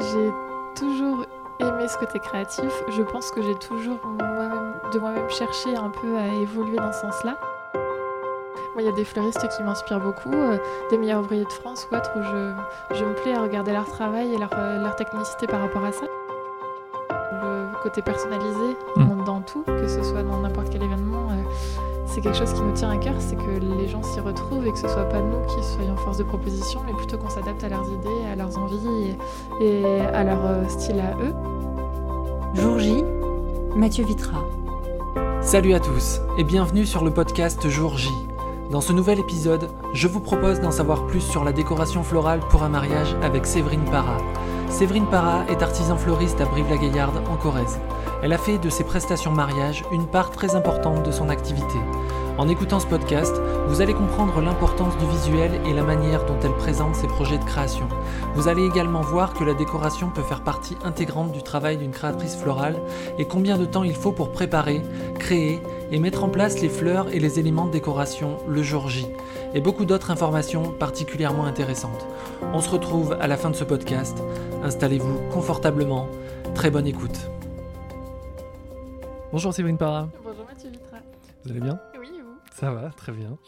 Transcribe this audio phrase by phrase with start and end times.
[0.00, 0.30] J'ai
[0.74, 1.24] toujours
[1.58, 2.72] aimé ce côté créatif.
[2.88, 3.98] Je pense que j'ai toujours
[4.92, 7.38] de moi-même cherché un peu à évoluer dans ce sens-là.
[8.78, 10.56] il y a des fleuristes qui m'inspirent beaucoup, euh,
[10.90, 13.84] des meilleurs ouvriers de France ou autres, où je, je me plais à regarder leur
[13.84, 16.06] travail et leur, euh, leur technicité par rapport à ça.
[17.42, 19.24] Le côté personnalisé mmh.
[19.24, 22.72] dans tout, que ce soit dans n'importe quel événement, euh, c'est quelque chose qui nous
[22.72, 25.40] tient à cœur, c'est que les gens s'y retrouvent et que ce soit pas nous
[25.46, 29.14] qui soyons force de proposition, mais plutôt qu'on s'adapte à leurs idées, à leurs envies
[29.60, 31.34] et, à leur euh, style à eux.
[32.54, 33.04] Jour J,
[33.76, 34.44] Mathieu Vitra.
[35.40, 38.08] Salut à tous et bienvenue sur le podcast Jour J.
[38.70, 42.64] Dans ce nouvel épisode, je vous propose d'en savoir plus sur la décoration florale pour
[42.64, 44.16] un mariage avec Séverine Parra.
[44.68, 47.78] Séverine Parra est artisan fleuriste à Brive-la-Gaillarde en Corrèze.
[48.22, 51.78] Elle a fait de ses prestations mariage une part très importante de son activité.
[52.40, 56.54] En écoutant ce podcast, vous allez comprendre l'importance du visuel et la manière dont elle
[56.54, 57.86] présente ses projets de création.
[58.34, 62.36] Vous allez également voir que la décoration peut faire partie intégrante du travail d'une créatrice
[62.36, 62.76] florale
[63.18, 64.80] et combien de temps il faut pour préparer,
[65.18, 65.60] créer
[65.92, 69.06] et mettre en place les fleurs et les éléments de décoration le jour J,
[69.52, 72.06] et beaucoup d'autres informations particulièrement intéressantes.
[72.54, 74.16] On se retrouve à la fin de ce podcast.
[74.64, 76.08] Installez-vous confortablement.
[76.54, 77.20] Très bonne écoute.
[79.30, 80.08] Bonjour Séverine Parra.
[80.24, 80.96] Bonjour Mathieu Vitra.
[81.44, 81.78] Vous allez bien?
[82.60, 83.38] Ça va, très bien.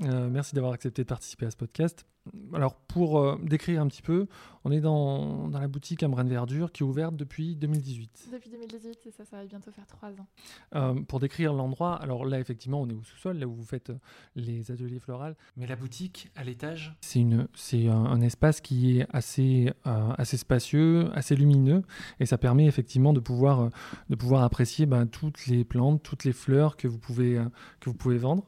[0.00, 2.04] Euh, merci d'avoir accepté de participer à ce podcast
[2.52, 4.26] alors, pour euh, décrire un petit peu,
[4.64, 8.30] on est dans, la boutique Ambrane Verdure qui est ouverte depuis 2018.
[8.32, 10.26] Depuis 2018, c'est ça, ça va bientôt faire trois ans.
[10.74, 13.90] Euh, pour décrire l'endroit, alors là, effectivement, on est au sous-sol, là où vous faites
[13.90, 13.98] euh,
[14.34, 15.36] les ateliers florales.
[15.56, 21.10] Mais la boutique, à l'étage, c'est, une, c'est un, espace qui est assez, assez spacieux,
[21.14, 21.82] assez lumineux,
[22.18, 23.70] et ça permet effectivement de pouvoir,
[24.08, 27.40] de pouvoir apprécier ben, toutes les plantes, toutes les fleurs que vous pouvez,
[27.80, 28.44] que vous pouvez vendre.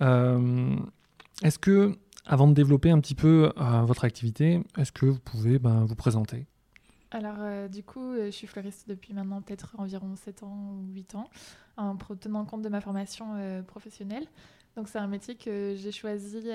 [0.00, 5.58] est-ce que avant de développer un petit peu euh, votre activité, est-ce que vous pouvez
[5.58, 6.46] ben, vous présenter?
[7.10, 10.94] Alors, euh, du coup, euh, je suis fleuriste depuis maintenant peut-être environ 7 ans ou
[10.94, 11.28] 8 ans,
[11.76, 14.26] en tenant compte de ma formation professionnelle.
[14.76, 16.48] Donc, c'est un métier que j'ai choisi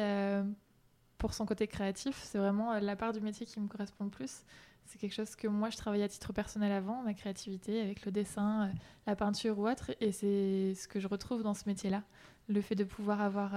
[1.18, 2.19] pour son côté créatif.
[2.24, 4.44] C'est vraiment la part du métier qui me correspond le plus.
[4.85, 8.12] C'est quelque chose que moi, je travaillais à titre personnel avant, ma créativité, avec le
[8.12, 8.72] dessin,
[9.06, 9.91] la peinture ou autre.
[10.02, 12.03] Et c'est ce que je retrouve dans ce métier-là.
[12.47, 13.53] Le fait de pouvoir avoir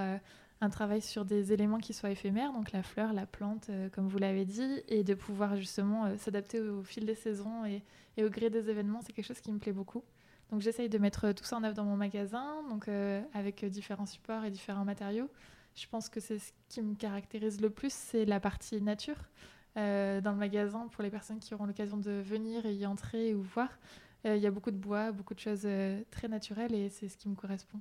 [0.62, 4.06] un travail sur des éléments qui soient éphémères, donc la fleur, la plante, euh, comme
[4.06, 7.82] vous l'avez dit, et de pouvoir justement euh, s'adapter au, fil des saisons et,
[8.22, 10.04] au gré des événements, c'est quelque chose qui me plaît beaucoup.
[10.52, 14.06] Donc j'essaye de mettre tout ça en œuvre dans mon magasin, donc euh, avec différents
[14.06, 15.28] supports et différents matériaux.
[15.74, 19.16] Je pense que c'est ce qui me caractérise le plus, c'est la partie nature
[19.74, 23.40] dans le magasin pour les personnes qui auront l'occasion de venir et y entrer ou
[23.40, 23.70] voir.
[24.26, 25.66] Il y a beaucoup de bois, beaucoup de choses
[26.10, 27.80] très naturelles et c'est ce qui me correspond.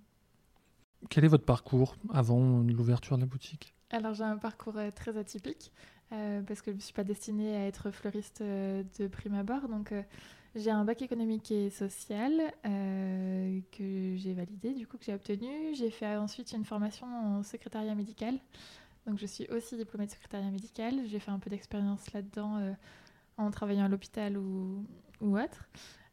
[1.10, 3.74] Quel est votre parcours avant l'ouverture de la boutique?
[3.92, 5.72] Alors j'ai un parcours euh, très atypique
[6.14, 9.68] euh, parce que je ne suis pas destinée à être fleuriste euh, de prime abord.
[9.68, 9.94] Donc
[10.56, 12.32] j'ai un bac économique et social
[12.64, 15.74] que j'ai validé, du coup que j'ai obtenu.
[15.76, 18.38] J'ai fait ensuite une formation en secrétariat médical.
[19.08, 20.94] Donc je suis aussi diplômée de secrétariat médical.
[21.08, 22.76] J'ai fait un peu d'expérience là-dedans
[23.38, 24.86] en travaillant à l'hôpital ou,
[25.22, 25.70] ou autre.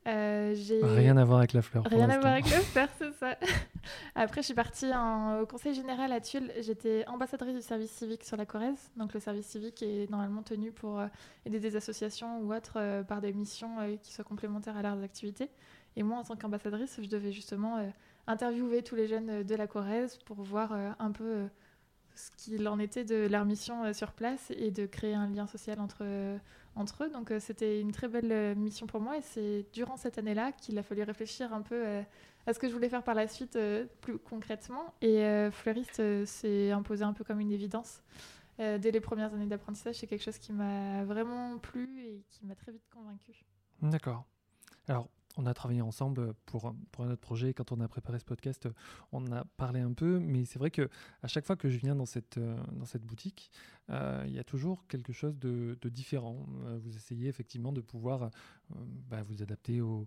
[0.08, 1.84] Euh, rien à voir avec la fleur.
[1.84, 3.36] Rien à voir avec la fleur, c'est ça.
[4.14, 6.50] Après, je suis partie au Conseil général à Tulle.
[6.60, 8.90] J'étais ambassadrice du service civique sur la Corrèze.
[8.96, 11.06] Donc, le service civique est normalement tenu pour euh,
[11.44, 15.50] aider des associations ou autres euh, par des missions qui soient complémentaires à leurs activités.
[15.96, 17.78] Et moi, en tant qu'ambassadrice, je devais justement
[18.26, 21.48] interviewer tous les jeunes de la Corrèze pour voir un peu
[22.14, 25.80] ce qu'il en était de leur mission sur place et de créer un lien social
[25.80, 26.04] entre
[26.78, 27.10] entre eux.
[27.10, 30.52] Donc euh, c'était une très belle euh, mission pour moi et c'est durant cette année-là
[30.52, 32.02] qu'il a fallu réfléchir un peu euh,
[32.46, 33.58] à ce que je voulais faire par la suite
[34.00, 34.94] plus concrètement.
[35.02, 38.00] Et fleuriste s'est imposé un peu comme une évidence.
[38.58, 42.54] dès les premières années d'apprentissage, c'est quelque chose qui m'a vraiment plu et qui m'a
[42.54, 43.44] très vite convaincu.
[43.82, 44.24] D'accord.
[44.86, 47.54] Alors, on a travaillé ensemble pour, un autre projet.
[47.54, 48.68] Quand on a préparé ce podcast,
[49.12, 50.90] on a parlé un peu, mais c'est vrai que
[51.22, 53.50] à chaque fois que je viens dans cette, dans cette boutique,
[53.90, 56.46] euh, il y a toujours quelque chose de, différent.
[56.66, 58.28] Euh, vous essayez effectivement de pouvoir euh,
[59.08, 60.06] bah, vous adapter aux,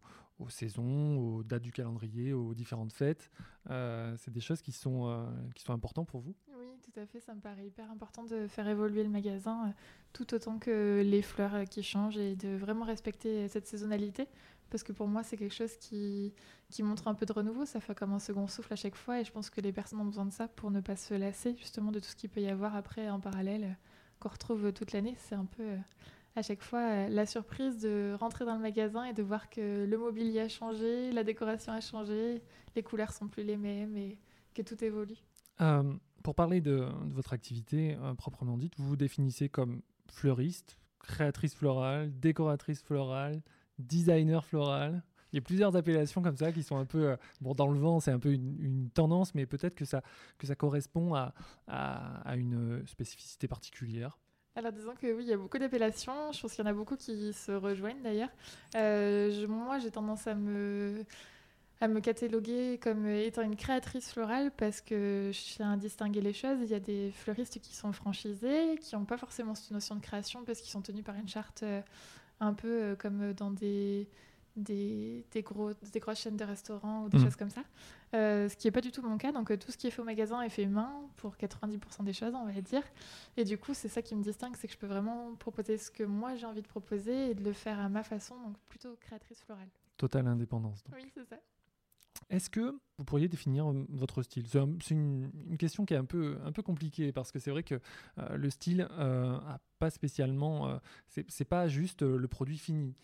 [0.50, 3.30] saisons, aux dates du calendrier, aux différentes fêtes.
[3.70, 7.20] c'est des choses qui sont, qui sont importantes pour vous Oui, tout à fait.
[7.20, 9.72] Ça me paraît hyper important de faire évoluer le magasin
[10.14, 14.28] tout autant que les fleurs qui changent et de vraiment respecter cette saisonnalité
[14.72, 16.34] parce que pour moi, c'est quelque chose qui,
[16.72, 17.66] qui montre un peu de renouveau.
[17.66, 20.00] Ça fait comme un second souffle à chaque fois, et je pense que les personnes
[20.00, 22.42] ont besoin de ça pour ne pas se lasser justement de tout ce qu'il peut
[22.42, 23.74] y avoir après en parallèle euh,
[24.20, 25.16] qu'on retrouve toute l'année.
[25.20, 25.78] C'est un peu euh,
[26.38, 29.86] à chaque fois euh, la surprise de rentrer dans le magasin et de voir que
[29.86, 32.42] le mobilier a changé, la décoration a changé,
[32.76, 34.18] les couleurs sont plus les mêmes et
[34.56, 35.18] que tout évolue.
[36.24, 42.12] pour parler de, de votre activité proprement dite, vous vous définissez comme fleuriste, créatrice florale,
[42.20, 43.42] décoratrice florale,
[43.82, 45.04] designer floral.
[45.32, 48.00] Il y a plusieurs appellations comme ça qui sont un peu bon dans le vent,
[48.02, 50.02] c'est un peu une, tendance, mais peut-être que ça
[50.38, 51.34] que ça correspond à,
[51.68, 54.20] à, une spécificité particulière.
[54.58, 56.34] Alors disons que oui, il y a beaucoup d'appellations.
[56.34, 58.32] Je pense qu'il y en a beaucoup qui se rejoignent d'ailleurs.
[58.76, 61.06] Euh, moi, j'ai tendance à me
[61.82, 66.32] à me cataloguer comme étant une créatrice florale parce que je tiens à distinguer les
[66.32, 66.60] choses.
[66.62, 70.02] Il y a des fleuristes qui sont franchisés, qui n'ont pas forcément cette notion de
[70.02, 71.82] création parce qu'ils sont tenus par une charte euh,
[72.42, 74.10] un peu euh, comme dans des,
[74.56, 77.24] des, des, gros, des grosses chaînes de restaurants ou des mmh.
[77.24, 77.64] choses comme ça.
[78.14, 79.32] Euh, ce qui n'est pas du tout mon cas.
[79.32, 82.34] Donc tout ce qui est fait au magasin est fait main pour 90% des choses,
[82.36, 82.84] on va dire.
[83.38, 85.90] Et du coup, c'est ça qui me distingue, c'est que je peux vraiment proposer ce
[85.90, 88.96] que moi j'ai envie de proposer et de le faire à ma façon, donc plutôt
[89.00, 89.70] créatrice florale.
[89.98, 90.84] Totale indépendance.
[90.94, 91.38] Oui, c'est ça.
[92.30, 94.46] Est-ce que vous pourriez définir euh, votre style?
[94.48, 97.80] C'est une, question qui est un peu, un peu compliquée parce que c'est vrai que
[98.20, 100.80] euh, le style euh, a pas spécialement.
[101.08, 102.96] c'est pas juste le produit fini.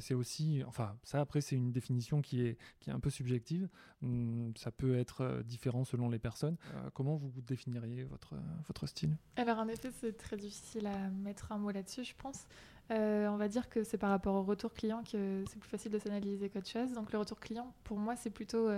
[0.00, 0.62] c'est aussi.
[0.66, 3.70] Enfin, ça après, c'est une définition qui est, qui est un peu subjective.
[4.02, 6.58] Hum, ça peut être différent selon les personnes.
[6.92, 8.34] comment vous définiriez votre,
[8.66, 9.16] votre style?
[9.36, 12.46] Alors, en effet, c'est très difficile à mettre un mot là-dessus, je pense.
[12.90, 15.98] On va dire que c'est par rapport au retour client que c'est plus facile de
[15.98, 16.92] s'analyser qu'autre chose.
[16.92, 18.68] Donc, le retour client, pour moi, c'est plutôt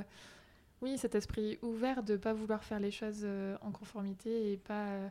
[0.83, 4.57] oui, cet esprit ouvert de ne pas vouloir faire les choses euh, en conformité et
[4.57, 5.09] pas euh,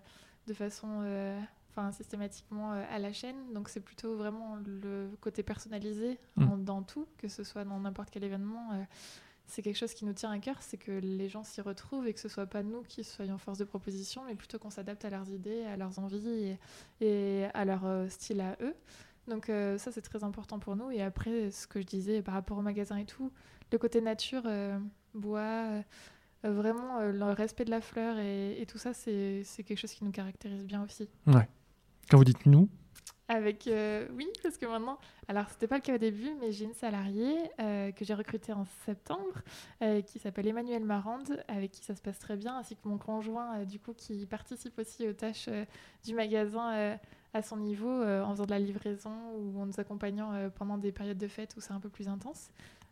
[0.47, 1.39] de façon euh,
[1.69, 3.53] enfin systématiquement à la chaîne.
[3.53, 6.63] Donc c'est plutôt vraiment le côté personnalisé mmh.
[6.65, 8.85] dans tout, que ce soit dans n'importe quel événement.
[9.51, 12.13] C'est quelque chose qui nous tient à cœur, c'est que les gens s'y retrouvent et
[12.13, 15.09] que ce soit pas nous qui soyons force de proposition, mais plutôt qu'on s'adapte à
[15.09, 16.57] leurs idées, à leurs envies
[17.01, 18.75] et, à leur style à eux.
[19.27, 20.89] Donc ça c'est très important pour nous.
[20.89, 23.31] Et après, ce que je disais par rapport au magasin et tout,
[23.71, 24.43] le côté nature,
[25.13, 25.83] bois.
[26.45, 30.03] Euh, vraiment, euh, le respect de la fleur et, tout ça, c'est quelque chose qui
[30.03, 31.07] nous caractérise bien aussi.
[31.27, 31.47] Ouais.
[32.09, 32.69] Quand vous dites nous
[33.31, 34.97] avec euh, oui parce que maintenant
[35.29, 38.65] alors c'était pas le cas au début mais j'ai une salariée que j'ai recrutée en
[38.85, 39.41] septembre
[40.05, 43.63] qui s'appelle Emmanuel Marande avec qui ça se passe très bien ainsi que mon conjoint
[43.63, 45.49] du coup qui participe aussi aux tâches
[46.03, 46.97] du magasin
[47.33, 51.17] à son niveau en faisant de la livraison ou en nous accompagnant pendant des périodes
[51.17, 52.49] de fête où c'est un peu plus intense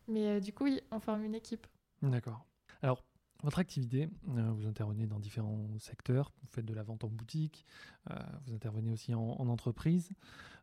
[0.07, 1.67] mais du coup oui on forme une équipe
[2.01, 2.45] D'accord.
[2.81, 3.03] Alors,
[3.43, 7.65] votre activité, euh, vous intervenez dans différents secteurs, vous faites de la vente en boutique,
[8.09, 8.15] euh,
[8.45, 10.11] vous intervenez aussi en, entreprise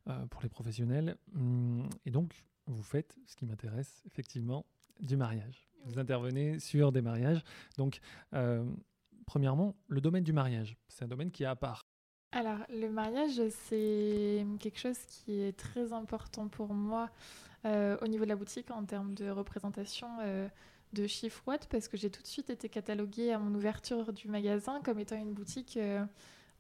[0.08, 4.67] euh, pour les professionnels, hum, et donc vous faites ce qui m'intéresse effectivement,
[5.00, 5.69] du mariage.
[5.84, 7.44] Vous intervenez sur des mariages.
[7.76, 8.00] Donc,
[9.26, 11.87] premièrement, le domaine du mariage, c'est un domaine qui est à part.
[12.32, 17.11] Alors, le mariage, c'est quelque chose qui est très important pour moi
[17.64, 20.08] au niveau de la boutique en termes de représentation
[20.92, 24.28] de chiffre watt parce que j'ai tout de suite été cataloguée à mon ouverture du
[24.28, 26.04] magasin comme étant une boutique euh,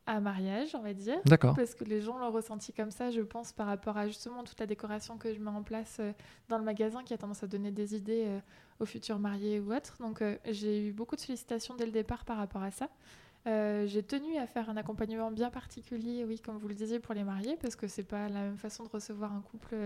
[0.06, 1.18] à mariage, on va dire.
[1.24, 1.54] D'accord.
[1.54, 4.60] Parce que les gens l'ont ressenti comme ça, je pense, par rapport à justement toute
[4.60, 6.12] la décoration que je mets en place euh,
[6.48, 8.38] dans le magasin qui a tendance à donner des idées euh,
[8.80, 9.96] aux futurs mariés ou autres.
[10.00, 12.88] Donc j'ai eu beaucoup de sollicitations dès le départ par rapport à ça.
[13.46, 17.14] Euh, j'ai tenu à faire un accompagnement bien particulier, oui, comme vous le disiez, pour
[17.14, 19.76] les mariés, parce que c'est pas la même façon de recevoir un couple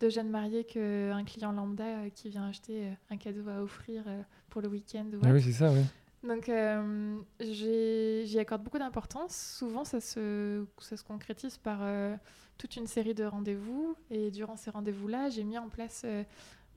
[0.00, 4.04] de jeunes mariés qu'un client lambda euh, qui vient acheter euh, un cadeau à offrir
[4.50, 5.06] pour le week-end.
[5.24, 5.82] Ah oui, c'est ça, oui.
[6.22, 6.50] Donc
[7.40, 9.54] j'y accorde beaucoup d'importance.
[9.56, 11.78] Souvent, ça se, ça se concrétise par
[12.58, 13.94] toute une série de rendez-vous.
[14.10, 16.04] Et durant ces rendez-vous-là, j'ai mis en place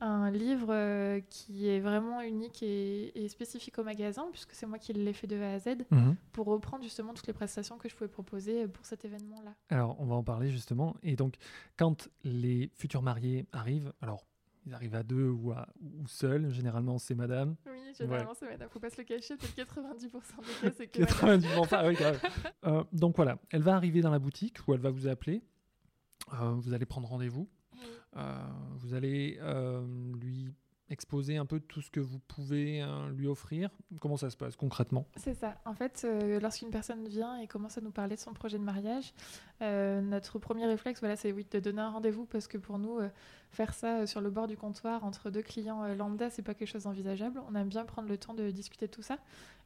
[0.02, 4.92] un livre euh, qui est vraiment unique et, spécifique au magasin, puisque c'est moi qui
[4.92, 6.16] l'ai fait de A à Z, mhm.
[6.32, 9.54] pour reprendre justement toutes les prestations que je pouvais proposer pour cet événement-là.
[9.68, 10.96] Alors, on va en parler justement.
[11.02, 11.36] Et donc,
[11.76, 14.26] quand les futurs mariés arrivent, alors
[14.66, 16.50] ils arrivent à deux ou, à, ou seuls.
[16.50, 17.56] Généralement, c'est madame.
[17.66, 18.68] Oui, généralement, c'est madame.
[18.70, 19.36] Faut pas se le cacher.
[19.36, 21.02] Peut-être 90% des cas, c'est que.
[21.02, 21.96] 90%, ah oui,
[22.64, 25.42] euh, donc voilà, elle va arriver dans la boutique ou elle va vous appeler.
[26.34, 27.48] Euh, vous allez prendre rendez-vous.
[28.16, 28.42] Euh,
[28.76, 29.82] vous allez euh,
[30.20, 30.52] lui
[30.90, 34.56] exposer un peu tout ce que vous pouvez hein, lui offrir Comment ça se passe
[34.56, 35.06] concrètement?
[35.16, 35.56] C'est ça.
[35.64, 38.62] En fait, euh, lorsqu'une personne vient et commence à nous parler de son projet de
[38.62, 39.14] mariage,
[39.60, 42.98] notre premier réflexe, voilà, c'est oui, de donner un rendez-vous parce que pour nous,
[43.50, 46.82] faire ça sur le bord du comptoir entre deux clients lambda, c'est pas quelque chose
[46.82, 47.40] d'envisageable.
[47.48, 49.18] On aime bien prendre le temps de discuter de tout ça.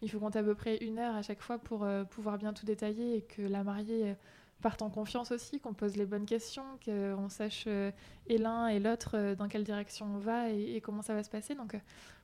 [0.02, 2.66] Il faut compter à peu près une heure à chaque fois pour pouvoir bien tout
[2.66, 4.14] détailler et que la mariée
[4.62, 7.90] partent en confiance aussi, qu'on pose les bonnes questions, qu'on sache euh,
[8.26, 11.30] et l'un et l'autre euh, dans quelle direction on va et, comment ça va se
[11.30, 11.54] passer.
[11.54, 11.78] Donc, euh,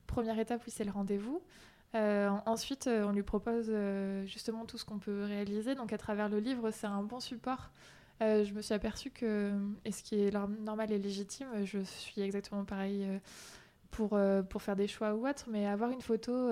[0.07, 1.41] première étape, oui, c'est le rendez-vous.
[1.93, 3.71] ensuite, on lui propose
[4.25, 5.75] justement tout ce qu'on peut réaliser.
[5.75, 7.69] Donc, à travers le livre, c'est un bon support.
[8.19, 9.53] je me suis aperçue que,
[9.85, 13.07] et ce qui est normal et légitime, je suis exactement pareil
[13.91, 16.49] pour, pour faire des choix ou autre, mais avoir une photo,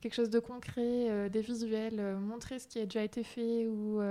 [0.00, 4.02] quelque chose de concret, des visuels, montrer ce qui a déjà été fait ou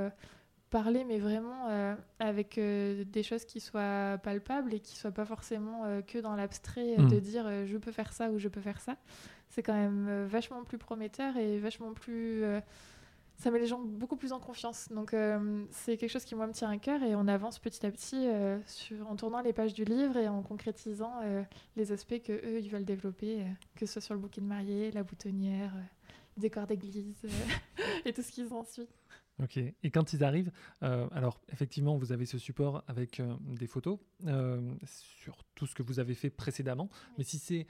[0.71, 6.17] parler, mais vraiment avec des choses qui soient palpables et qui soient pas forcément que
[6.17, 7.07] dans l'abstrait Mm.
[7.07, 8.97] de dire je peux faire ça ou je peux faire ça.
[9.49, 12.43] C'est quand même vachement plus prometteur et vachement plus
[13.41, 14.87] ça met les gens beaucoup plus en confiance.
[14.91, 17.85] Donc euh, c'est quelque chose qui moi me tient à cœur et on avance petit
[17.85, 21.43] à petit euh, sur, en tournant les pages du livre et en concrétisant euh,
[21.75, 23.43] les aspects que eux ils veulent développer,
[23.75, 25.73] que ce soit sur le bouquet de mariée, la boutonnière,
[26.37, 27.25] le décor d'église
[28.05, 28.87] et tout ce qui s'ensuit.
[29.41, 29.57] Ok.
[29.57, 30.51] Et quand ils arrivent,
[30.83, 35.73] euh, alors effectivement, vous avez ce support avec euh, des photos euh, sur tout ce
[35.73, 36.89] que vous avez fait précédemment.
[37.17, 37.67] Mais si c'est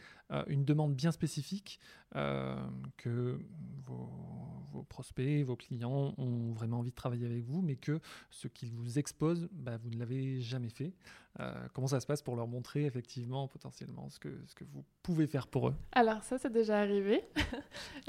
[0.48, 1.82] une demande bien spécifique
[2.16, 2.56] euh,
[2.98, 3.40] que
[3.86, 8.00] vos, prospects, vos clients ont vraiment envie de travailler avec vous, mais que
[8.30, 10.94] ce qu'ils vous exposent, bah, vous ne l'avez jamais fait,
[11.40, 14.84] euh, comment ça se passe pour leur montrer effectivement potentiellement ce que, ce que vous
[15.04, 15.76] pouvez faire pour eux?
[15.92, 17.24] Alors ça, c'est déjà arrivé.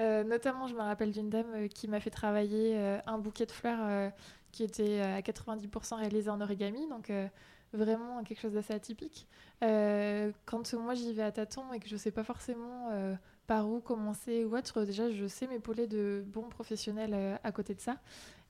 [0.01, 4.11] Euh, notamment, je me rappelle d'une dame qui m'a fait travailler un bouquet de fleurs
[4.51, 7.13] qui était à 90% réalisé en origami, donc
[7.75, 9.29] vraiment quelque chose d'assez atypique.
[9.61, 12.89] Quand moi j'y vais à tâtons et que je sais pas forcément
[13.47, 17.75] par où commencer ou autre, déjà je sais m'épauler de bons professionnels euh, à côté
[17.75, 17.97] de ça.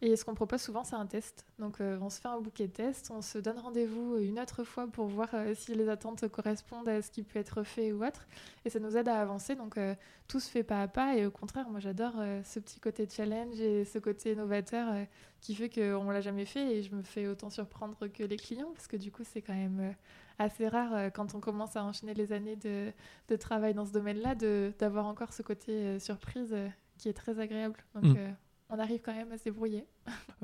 [0.05, 1.47] Et ce qu'on propose souvent, c'est un test.
[1.61, 4.65] Donc euh, on se fait un bouquet de tests, on se donne rendez-vous une autre
[4.65, 8.05] fois pour voir euh, si les attentes correspondent à ce qui peut être fait ou
[8.05, 8.27] autre.
[8.65, 9.55] Et ça nous aide à avancer.
[9.55, 9.95] Donc euh,
[10.27, 11.15] tout se fait pas à pas.
[11.17, 15.05] Et au contraire, moi j'adore euh, ce petit côté challenge et ce côté novateur euh,
[15.41, 16.79] qui fait qu'on l'a jamais fait.
[16.79, 19.55] Et je me fais autant surprendre que les clients parce que du coup, c'est quand
[19.55, 19.93] même euh,
[20.41, 22.91] assez rare euh, quand on commence à enchaîner les années de,
[23.29, 24.35] de travail dans ce domaine-là
[24.81, 26.69] d'avoir encore ce côté euh, surprise euh,
[26.99, 27.77] qui est très agréable.
[27.95, 28.35] Donc Mm.
[28.73, 29.51] On arrive quand même à se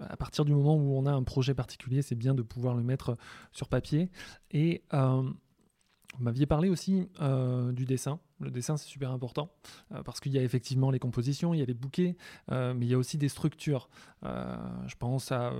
[0.01, 2.83] à partir du moment où on a un projet particulier, c'est bien de pouvoir le
[2.83, 3.17] mettre
[3.53, 4.11] sur papier.
[4.51, 8.21] Et euh, vous m'aviez parlé aussi euh, du dessin.
[8.41, 9.51] Le dessin, c'est super important
[9.93, 12.17] euh, parce qu'il y a effectivement les compositions, il y a les bouquets,
[12.51, 13.89] mais il y a aussi des structures.
[14.23, 15.53] Je pense à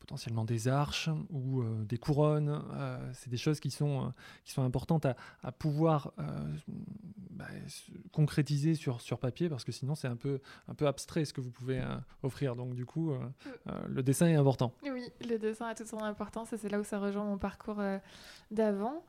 [0.00, 2.62] potentiellement des arches ou euh, des couronnes.
[2.72, 4.08] Euh, c'est des choses qui sont, euh,
[4.44, 6.12] qui sont importantes à, à pouvoir
[7.30, 11.24] bah, se concrétiser sur, sur papier parce que sinon c'est un peu, un peu abstrait
[11.24, 11.82] ce que vous pouvez
[12.22, 12.56] offrir.
[12.56, 13.18] Donc du coup, euh,
[13.88, 14.72] le dessin est important.
[14.82, 17.80] Oui, le dessin a toute son importance et c'est là où ça rejoint mon parcours
[18.50, 19.04] d'avant.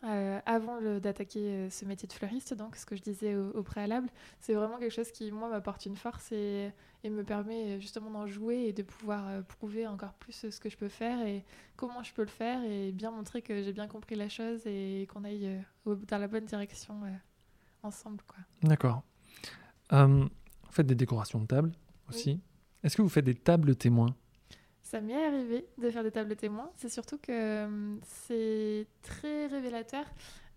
[0.45, 4.53] Avant d'attaquer ce métier de fleuriste, donc ce que je disais au, au préalable, c'est
[4.53, 6.71] vraiment quelque chose qui, moi, m'apporte une force et,
[7.03, 10.51] et me permet euh, justement d'en jouer et de pouvoir euh, prouver encore plus euh,
[10.51, 11.43] ce que je peux faire et
[11.75, 15.08] comment je peux le faire et bien montrer que j'ai bien compris la chose et
[15.12, 17.01] qu'on aille dans la bonne direction
[17.84, 18.22] ensemble.
[18.27, 18.38] Quoi.
[18.63, 19.03] D'accord.
[19.93, 21.72] Euh, vous faites des décorations de table
[22.08, 22.39] aussi.
[22.84, 24.15] Est-ce que vous faites des tables témoins?
[24.81, 26.70] Ça m'est arrivé de faire des tables témoins.
[26.75, 30.05] C'est surtout que c'est très révélateur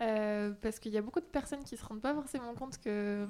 [0.01, 3.29] euh, parce qu'il y a beaucoup de personnes qui se rendent pas forcément compte que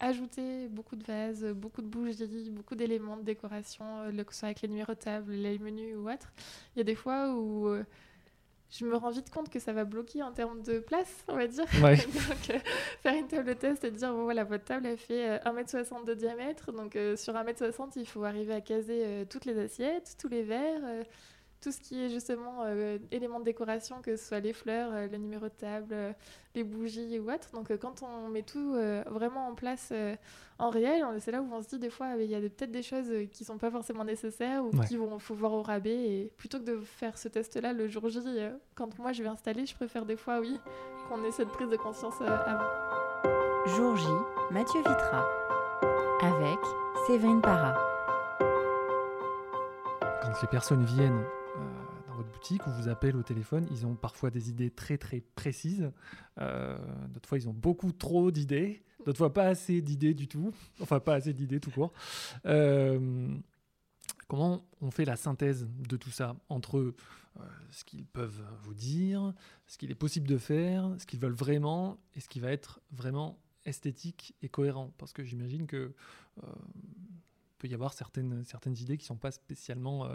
[0.00, 4.40] ajouter beaucoup de vases, beaucoup de bougies, beaucoup d'éléments de décoration, euh, le- que ce
[4.40, 6.32] soit avec les numéros de table, les menus ou autre,
[6.74, 7.84] il y a des fois où euh,
[8.70, 11.46] je me rends vite compte que ça va bloquer en termes de place, on va
[11.46, 11.64] dire.
[11.82, 11.96] Ouais.
[12.28, 12.58] donc, euh,
[13.02, 16.14] faire une table test et dire, bon, voilà, votre table, elle fait euh, 1m60 de
[16.14, 16.72] diamètre.
[16.72, 20.42] Donc, euh, sur 1m60, il faut arriver à caser euh, toutes les assiettes, tous les
[20.42, 20.82] verres,
[21.66, 25.08] tout ce qui est justement euh, éléments de décoration, que ce soit les fleurs, euh,
[25.08, 26.12] le numéro de table, euh,
[26.54, 27.50] les bougies ou autre.
[27.54, 30.14] Donc, euh, quand on met tout euh, vraiment en place euh,
[30.60, 32.84] en réel, c'est là où on se dit des fois, il y a peut-être des
[32.84, 34.86] choses qui sont pas forcément nécessaires ou Ouais.
[34.86, 35.90] qui vont faut voir au rabais.
[35.96, 39.28] Et plutôt que de faire ce test-là le jour J, euh, quand moi je vais
[39.28, 40.60] installer, je préfère des fois, oui,
[41.08, 43.74] qu'on ait cette prise de conscience euh, avant.
[43.74, 44.06] Jour J,
[44.52, 45.26] Mathieu Vitra.
[46.22, 46.60] Avec
[47.08, 47.74] Séverine Para.
[50.22, 51.24] Quand les personnes viennent
[52.36, 55.90] boutique ou vous appellent au téléphone, ils ont parfois des idées très très précises.
[56.38, 56.76] Euh,
[57.08, 58.82] d'autres fois, ils ont beaucoup trop d'idées.
[59.04, 60.52] D'autres fois, pas assez d'idées du tout.
[60.80, 61.92] Enfin, pas assez d'idées tout court.
[62.44, 63.34] Euh,
[64.28, 69.32] comment on fait la synthèse de tout ça entre euh, ce qu'ils peuvent vous dire,
[69.66, 72.80] ce qu'il est possible de faire, ce qu'ils veulent vraiment et ce qui va être
[72.92, 74.92] vraiment esthétique et cohérent?
[74.98, 75.94] Parce que j'imagine que
[77.56, 80.06] peut y avoir certaines, certaines idées qui ne sont pas spécialement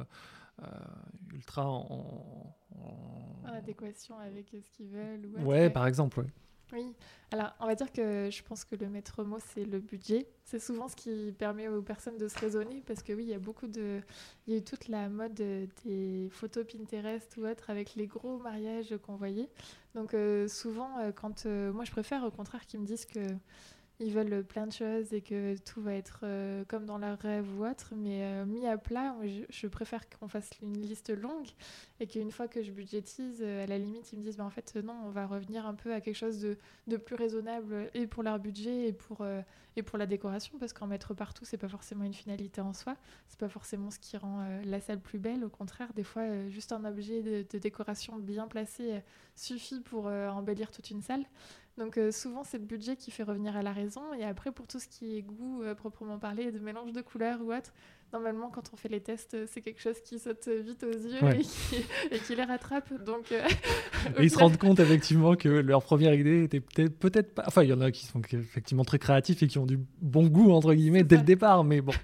[1.34, 5.26] ultra en, en- En adéquation avec ce qu'ils veulent.
[5.26, 6.28] Ou autre, Ouais, par exemple, ouais.
[6.74, 6.94] Oui,
[7.32, 10.26] alors on va dire que je pense que le maître mot c'est le budget.
[10.46, 13.34] C'est souvent ce qui permet aux personnes de se raisonner parce que oui, il y
[13.34, 14.00] a beaucoup de.
[14.48, 18.08] Il y a eu toute la mode euh, des photos Pinterest ou autres avec les
[18.08, 19.50] gros mariages qu'on voyait.
[19.96, 21.46] Donc euh, souvent, euh, quand.
[21.46, 23.20] euh, moi je préfère au contraire qu'ils me disent que.
[24.02, 27.46] Ils veulent plein de choses et que tout va être euh, comme dans leur rêve
[27.58, 27.94] ou autre.
[27.96, 29.16] Mais euh, mis à plat,
[29.50, 31.48] je, préfère qu'on fasse une liste longue
[32.00, 34.50] et qu'une fois que je budgétise, euh, à la limite, ils me disent bah, en
[34.50, 36.42] fait, non, on va revenir un peu à quelque chose
[36.88, 39.26] de, plus raisonnable et pour leur budget et pour,
[39.78, 42.98] et pour la décoration, parce qu'en mettre partout, c'est pas forcément une finalité en soi.
[43.28, 45.46] C'est pas forcément ce qui rend la salle plus belle.
[45.46, 49.02] Au contraire, des fois, juste un objet de, décoration bien placé
[49.36, 51.24] suffit pour embellir toute une salle.
[51.78, 54.68] Donc euh, souvent c'est le budget qui fait revenir à la raison et après pour
[54.68, 57.72] tout ce qui est goût euh, proprement parlé, de mélange de couleurs ou autre,
[58.12, 61.20] normalement quand on fait les tests euh, c'est quelque chose qui saute vite aux yeux
[62.12, 62.92] et, qui, les rattrape.
[63.04, 63.34] Donc
[64.20, 67.46] ils se rendent compte effectivement que leur première idée était peut-être peut-être pas.
[67.48, 70.28] Enfin il y en a qui sont effectivement très créatifs et qui ont du bon
[70.28, 71.94] goût entre guillemets dès le départ, mais bon.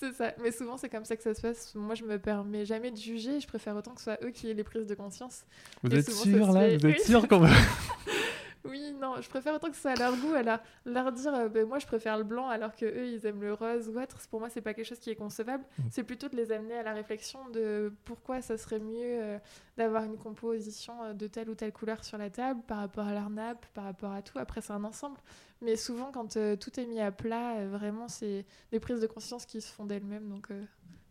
[0.00, 1.74] C'est ça, mais souvent c'est comme ça que ça se passe.
[1.74, 4.48] Moi je me permets jamais de juger, je préfère autant que ce soit eux qui
[4.48, 5.44] aient les prises de conscience.
[5.82, 6.76] Vous êtes sûr là?
[6.76, 7.50] Vous êtes sûr même
[8.64, 10.42] Oui, non, je préfère autant que ce soit à leur goût, à
[10.84, 13.54] leur, dire euh, ben, moi je préfère le blanc alors que eux ils aiment le
[13.54, 14.18] rose ou autre.
[14.30, 15.64] Pour moi, c'est pas quelque chose qui est concevable.
[15.78, 15.82] Mm.
[15.90, 19.38] C'est plutôt de les amener à la réflexion de pourquoi ça serait mieux euh,
[19.76, 23.12] d'avoir une composition euh, de telle ou telle couleur sur la table par rapport à
[23.12, 24.38] leur nappe, par rapport à tout.
[24.38, 25.18] Après, c'est un ensemble.
[25.60, 29.60] Mais souvent, quand tout est mis à plat, vraiment, c'est des prises de conscience qui
[29.60, 30.28] se font d'elles-mêmes.
[30.28, 30.50] Donc,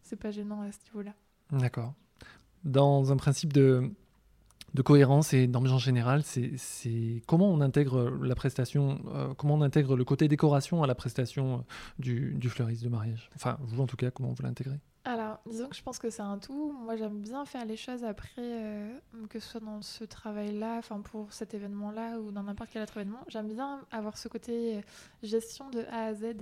[0.04, 1.12] c'est pas gênant à ce niveau-là.
[1.52, 1.94] D'accord.
[2.64, 3.92] Dans un principe de
[4.74, 9.96] de cohérence et d'ambiance générale, c'est comment on intègre la prestation, euh, comment on intègre
[9.96, 13.30] le côté décoration à la prestation euh, du, fleuriste de mariage?
[13.36, 14.80] Enfin, vous en tout cas, comment vous l'intégrez?
[15.06, 16.74] Alors, disons que je pense que c'est un tout.
[16.84, 18.94] Moi, j'aime bien faire les choses après, euh,
[19.30, 22.98] que ce soit dans ce travail-là, enfin pour cet événement-là ou dans n'importe quel autre
[22.98, 23.22] événement.
[23.30, 24.82] J'aime bien avoir ce côté
[25.24, 26.36] gestion de A à Z.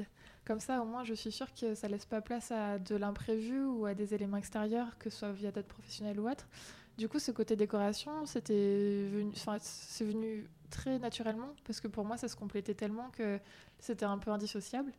[0.45, 3.63] Comme ça, au moins, je suis sûre que ça laisse pas place à de l'imprévu
[3.65, 6.47] ou à des éléments extérieurs, que ce soit via d'autres professionnels ou autres.
[6.97, 12.17] Du coup, ce côté décoration, c'était venu, c'est venu très naturellement parce que pour moi,
[12.17, 13.39] ça se complétait tellement que
[13.79, 14.91] c'était un peu indissociable.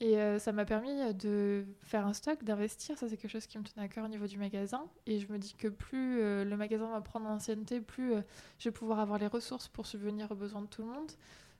[0.00, 2.98] Et euh, ça m'a permis de faire un stock, d'investir.
[2.98, 4.84] Ça, c'est quelque chose qui me tenait à cœur au niveau du magasin.
[5.06, 8.20] Et je me dis que plus euh, le magasin va prendre en ancienneté, plus euh,
[8.58, 11.12] je vais pouvoir avoir les ressources pour subvenir aux besoins de tout le monde.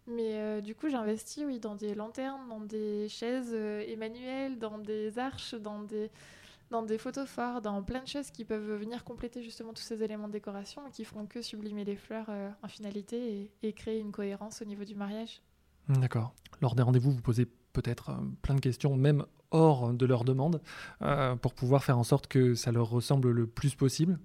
[0.08, 5.56] Mais du coup, j'investis, oui, dans des lanternes, dans des chaises Emmanuel, dans des arches,
[5.56, 6.12] dans des
[6.70, 10.02] dans des photos forts, dans plein de choses qui peuvent venir compléter justement tous ces
[10.02, 14.00] éléments de décoration et qui feront que sublimer les fleurs euh, en finalité et, créer
[14.00, 15.42] une cohérence au niveau du mariage.
[15.88, 16.34] D'accord.
[16.60, 20.60] Lors des rendez-vous, vous posez peut-être euh, plein de questions, même hors de leur demande,
[21.02, 24.18] euh, pour pouvoir faire en sorte que ça leur ressemble le plus possible.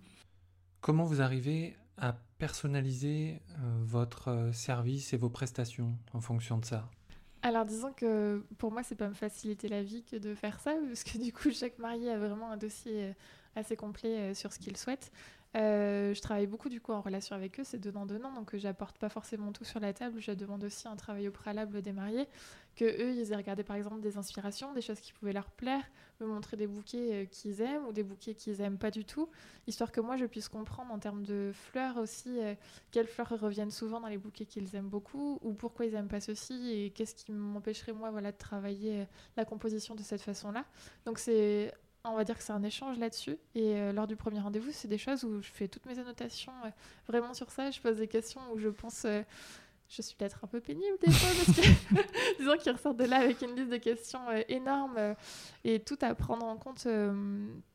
[0.79, 3.39] Comment vous arrivez à personnaliser
[3.83, 6.89] votre service et vos prestations en fonction de ça?
[7.43, 10.73] Alors disons que pour moi c'est pas me faciliter la vie que de faire ça
[10.87, 13.13] parce que du coup chaque marié a vraiment un dossier euh,
[13.55, 15.11] assez complet euh, sur ce qu'il souhaite.
[15.57, 18.97] Euh, je travaille beaucoup du coup en relation avec eux, c'est donnant donnant, donc j'apporte
[18.97, 20.21] pas forcément tout sur la table.
[20.21, 22.27] Je demande aussi un travail au préalable des mariés,
[22.75, 25.83] que eux ils aient regardé par exemple des inspirations, des choses qui pouvaient leur plaire,
[26.19, 29.29] me montrer des bouquets euh, qu'ils aiment ou des bouquets qu'ils aiment pas du tout,
[29.67, 32.55] histoire que moi je puisse comprendre en termes de fleurs aussi euh,
[32.91, 36.21] quelles fleurs reviennent souvent dans les bouquets qu'ils aiment beaucoup ou pourquoi ils aiment pas
[36.21, 39.05] ceci et qu'est-ce qui m'empêcherait moi voilà de travailler
[39.37, 40.65] la composition de cette façon-là.
[41.05, 43.37] Donc c'est on va dire que c'est un échange là-dessus.
[43.55, 46.53] Et euh, lors du premier rendez-vous, c'est des choses où je fais toutes mes annotations
[46.65, 46.69] euh,
[47.07, 47.69] vraiment sur ça.
[47.71, 49.05] Je pose des questions où je pense.
[49.05, 49.21] Euh,
[49.91, 53.17] je suis peut-être un peu pénible des fois parce que disons qu'ils ressortent de là
[53.17, 55.15] avec une liste de questions énorme
[55.63, 56.87] et tout à prendre en compte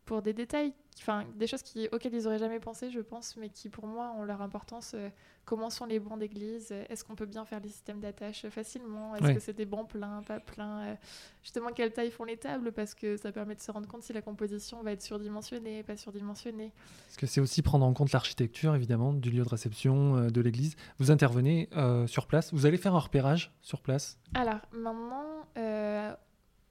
[0.06, 3.48] pour des détails enfin, des choses qui, auxquelles ils n'auraient jamais pensé, je pense, mais
[3.48, 4.92] qui pour moi ont leur importance.
[4.94, 5.08] Euh,
[5.44, 9.34] comment sont les bancs d'église Est-ce qu'on peut bien faire les systèmes d'attache facilement Est-ce
[9.34, 10.94] que c'est des bancs pleins, pas pleins euh,
[11.42, 14.12] Justement, quelle taille font les tables Parce que ça permet de se rendre compte si
[14.12, 16.72] la composition va être surdimensionnée, pas surdimensionnée.
[17.06, 20.40] Parce que c'est aussi prendre en compte l'architecture, évidemment, du lieu de réception, euh, de
[20.40, 20.76] l'église.
[20.98, 21.68] Vous intervenez
[22.06, 24.18] sur place, vous allez faire un repérage sur place?
[24.34, 25.46] Alors, maintenant,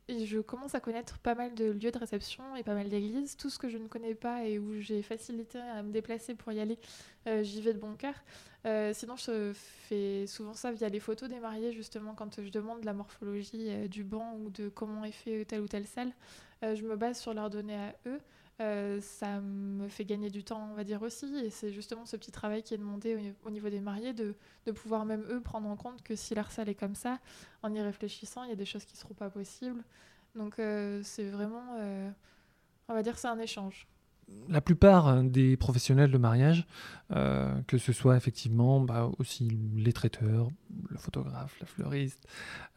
[0.07, 3.35] je commence à connaître pas mal de lieux de réception et pas mal d'églises.
[3.37, 6.51] Tout ce que je ne connais pas et où j'ai facilité à me déplacer pour
[6.51, 6.77] y aller,
[7.27, 8.13] euh, j'y vais de bon cœur.
[8.65, 12.83] Euh, sinon, je fais souvent ça via les photos des mariés, justement, quand je demande
[12.83, 16.11] la morphologie euh, du banc ou de comment est fait telle ou telle salle.
[16.61, 18.19] je me base sur leurs données à eux.
[18.61, 21.25] Euh, ça me fait gagner du temps, on va dire aussi.
[21.43, 24.35] Et c'est justement ce petit travail qui est demandé au, niveau des mariés, de,
[24.73, 27.19] pouvoir même eux prendre en compte que si leur salle est comme ça,
[27.63, 29.83] en y réfléchissant, il y a des choses qui ne seront pas possibles.
[30.35, 32.09] Donc euh, c'est vraiment, euh,
[32.87, 33.87] on va dire, c'est un échange
[34.49, 36.67] la plupart hein, des professionnels de mariage,
[37.11, 40.49] euh, que ce soit effectivement bah, aussi les traiteurs,
[40.89, 42.27] le photographe, la fleuriste,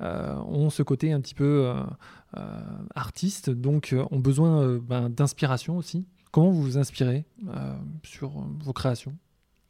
[0.00, 1.72] euh, ont ce côté un petit peu
[2.36, 2.60] euh,
[2.94, 6.06] artiste, donc ont besoin ben, d'inspiration aussi.
[6.30, 7.24] Comment vous vous inspirez
[8.02, 9.16] sur vos créations?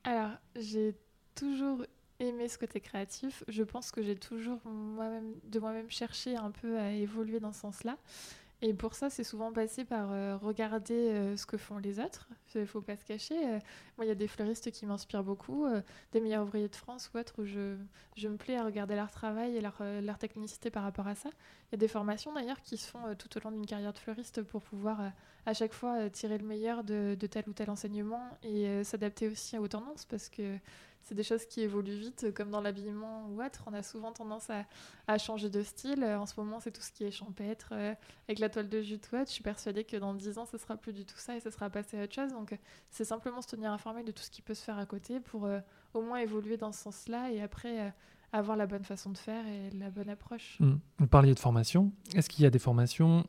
[0.02, 0.96] Alors, j'ai
[1.34, 1.84] toujours
[2.18, 3.44] aimé ce côté créatif.
[3.46, 7.60] Je pense que j'ai toujours moi-même, de moi-même cherché un peu à évoluer dans ce
[7.60, 7.96] sens-là.
[8.60, 12.28] Et pour ça, c'est souvent passé par euh, regarder euh, ce que font les autres.
[12.56, 13.36] Il ne faut pas se cacher.
[13.36, 13.60] Euh,
[13.96, 15.66] moi, il y a des fleuristes qui m'inspirent beaucoup,
[16.12, 19.56] des meilleurs ouvriers de France ou autres, où je, me plais à regarder leur travail
[19.56, 21.30] et leur, leur, technicité par rapport à ça.
[21.70, 23.98] Il y a des formations d'ailleurs qui se font tout au long d'une carrière de
[23.98, 25.12] fleuriste pour pouvoir
[25.46, 29.58] à chaque fois tirer le meilleur de, de tel ou tel enseignement et s'adapter aussi
[29.58, 30.58] aux tendances parce que
[31.08, 33.64] c'est des choses qui évoluent vite, comme dans l'habillement ou autre.
[33.66, 34.50] On a souvent tendance
[35.06, 36.04] à, changer de style.
[36.04, 37.94] En ce moment, c'est tout ce qui est champêtre, euh,
[38.28, 40.76] avec la toile de jute ou Je suis persuadée que dans 10 ans, ce sera
[40.76, 42.30] plus du tout ça et ce sera passé à autre chose.
[42.32, 42.54] Donc,
[42.90, 45.46] c'est simplement se tenir informé de tout ce qui peut se faire à côté pour
[45.46, 45.60] euh,
[45.94, 47.90] au moins évoluer dans ce sens-là et après euh,
[48.32, 50.58] avoir la bonne façon de faire et la bonne approche.
[50.60, 50.74] Mmh.
[50.98, 51.90] Vous parliez de formation.
[52.14, 53.26] Est-ce qu'il y a des formations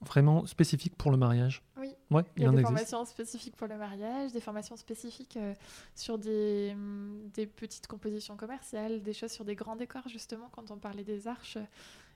[0.00, 3.76] vraiment spécifiques pour le mariage Oui, ouais, il y a des formations spécifiques pour le
[3.76, 5.54] mariage, des formations spécifiques euh,
[5.94, 10.70] sur des, mm, des, petites compositions commerciales, des choses sur des grands décors, justement, quand
[10.70, 11.58] on parlait des arches.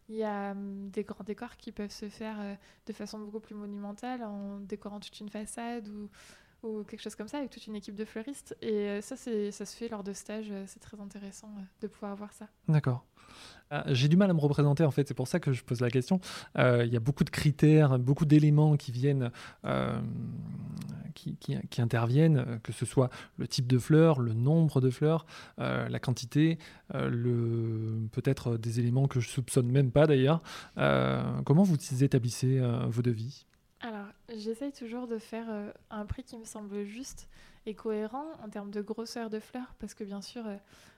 [0.08, 2.54] Il y a mm, des grands décors qui peuvent se faire euh,
[2.86, 6.08] de façon beaucoup plus monumentale en décorant toute une façade ou,
[6.62, 8.56] ou quelque chose comme ça avec toute une équipe de fleuristes.
[8.62, 10.52] Et euh, ça, ça se fait lors de stages.
[10.66, 12.48] C'est très intéressant de pouvoir voir ça.
[12.68, 13.04] D'accord.
[13.86, 15.90] J'ai du mal à me représenter en fait, c'est pour ça que je pose la
[15.90, 16.20] question.
[16.58, 19.30] Euh, il y a beaucoup de critères, beaucoup d'éléments qui viennent,
[19.64, 19.98] euh,
[21.14, 25.24] qui, qui, interviennent, que ce soit le type de fleurs, le nombre de fleurs,
[25.58, 26.58] euh, la quantité,
[26.92, 30.42] le peut-être des éléments que je soupçonne même pas d'ailleurs.
[30.76, 33.46] comment vous établissez vos devis?
[33.84, 35.46] Alors, j'essaye toujours de faire
[35.90, 37.28] un prix qui me semble juste
[37.66, 40.44] et cohérent en termes de grosseur de fleurs, parce que bien sûr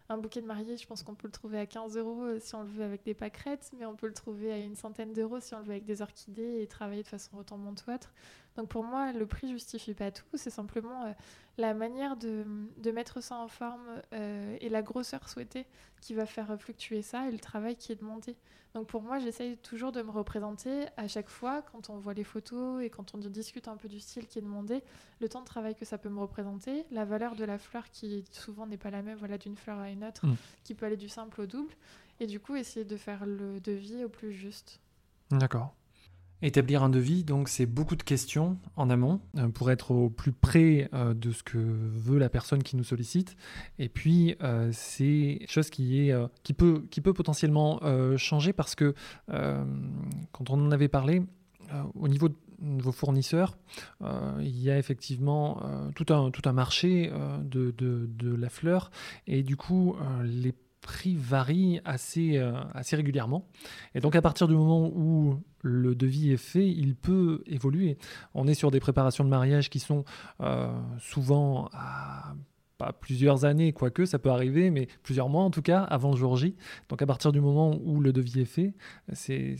[0.08, 2.54] un bouquet de mariée, je pense qu'on peut le trouver à 15 euros euh, si
[2.54, 5.40] on le veut avec des pâquerettes, mais on peut le trouver à une centaine d'euros
[5.40, 8.12] si on le veut avec des orchidées et travailler de façon retombante ou autre.
[8.56, 11.12] Donc pour moi, le prix justifie pas tout, c'est simplement euh,
[11.56, 12.44] la manière de,
[12.76, 15.66] de, mettre ça en forme euh, et la grosseur souhaitée
[16.00, 18.36] qui va faire fluctuer ça et le travail qui est demandé.
[18.74, 22.24] Donc pour moi, j'essaye toujours de me représenter à chaque fois quand on voit les
[22.24, 24.82] photos et quand on discute un peu du style qui est demandé,
[25.20, 28.24] le temps de travail que ça peut me représenter, la valeur de la fleur qui
[28.32, 30.36] souvent n'est pas la même voilà, d'une fleur à une autre, mm.
[30.64, 31.72] qui peut aller du simple au double,
[32.20, 34.80] et du coup essayer de faire le devis au plus juste.
[35.30, 35.74] D'accord.
[36.42, 40.32] Établir un devis, donc c'est beaucoup de questions en amont euh, pour être au plus
[40.32, 43.34] près euh, de ce que veut la personne qui nous sollicite.
[43.78, 47.80] Et puis euh, c'est chose qui est qui peut qui peut potentiellement
[48.16, 48.94] changer parce que
[49.26, 51.22] quand on en avait parlé
[51.94, 52.36] au niveau de
[52.78, 53.56] vos fournisseurs,
[54.40, 55.60] il y a effectivement
[55.94, 58.90] tout, un, tout un marché de, de, de, la fleur
[59.26, 62.38] et du coup les prix varient assez,
[62.74, 63.46] assez régulièrement.
[63.94, 67.96] Et donc à partir du moment où le devis est fait, il peut évoluer.
[68.34, 70.04] On est sur des préparations de mariage qui sont
[70.40, 72.34] euh, souvent à
[72.76, 76.16] pas plusieurs années, quoique ça peut arriver, mais plusieurs mois en tout cas, avant le
[76.16, 76.54] jour J.
[76.88, 78.74] Donc à partir du moment où le devis est fait,
[79.12, 79.56] c'est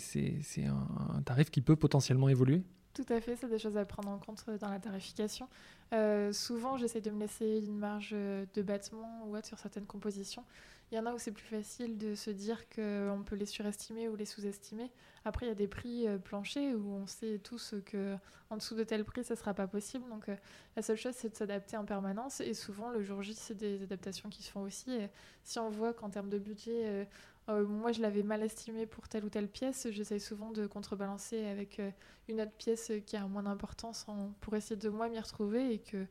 [0.67, 2.63] un, tarif qui peut potentiellement évoluer.
[2.95, 5.49] Tout à fait, c'est des choses à prendre en compte dans la tarification.
[5.93, 10.45] Euh, souvent, j'essaie de me laisser une marge de battement ou autre sur certaines compositions.
[10.93, 14.09] Il y en a où c'est plus facile de se dire qu'on peut les surestimer
[14.09, 14.93] ou les sous-estimer.
[15.25, 18.17] Après, il y a des prix euh, planchers où on sait tous que
[18.51, 20.09] en dessous de tel prix, ça ne sera pas possible.
[20.11, 20.37] Donc, euh,
[20.77, 22.41] la seule chose, c'est de s'adapter en permanence.
[22.41, 24.97] Et souvent, le jour J, c'est des adaptations qui se font aussi.
[25.43, 27.05] si on voit qu'en termes de budget, euh,
[27.49, 31.81] moi, je l'avais mal estimé pour telle ou telle pièce, j'essaye souvent de contrebalancer avec
[32.29, 34.07] une autre pièce qui a moins d'importance
[34.41, 36.07] pour essayer de moi m'y retrouver et que,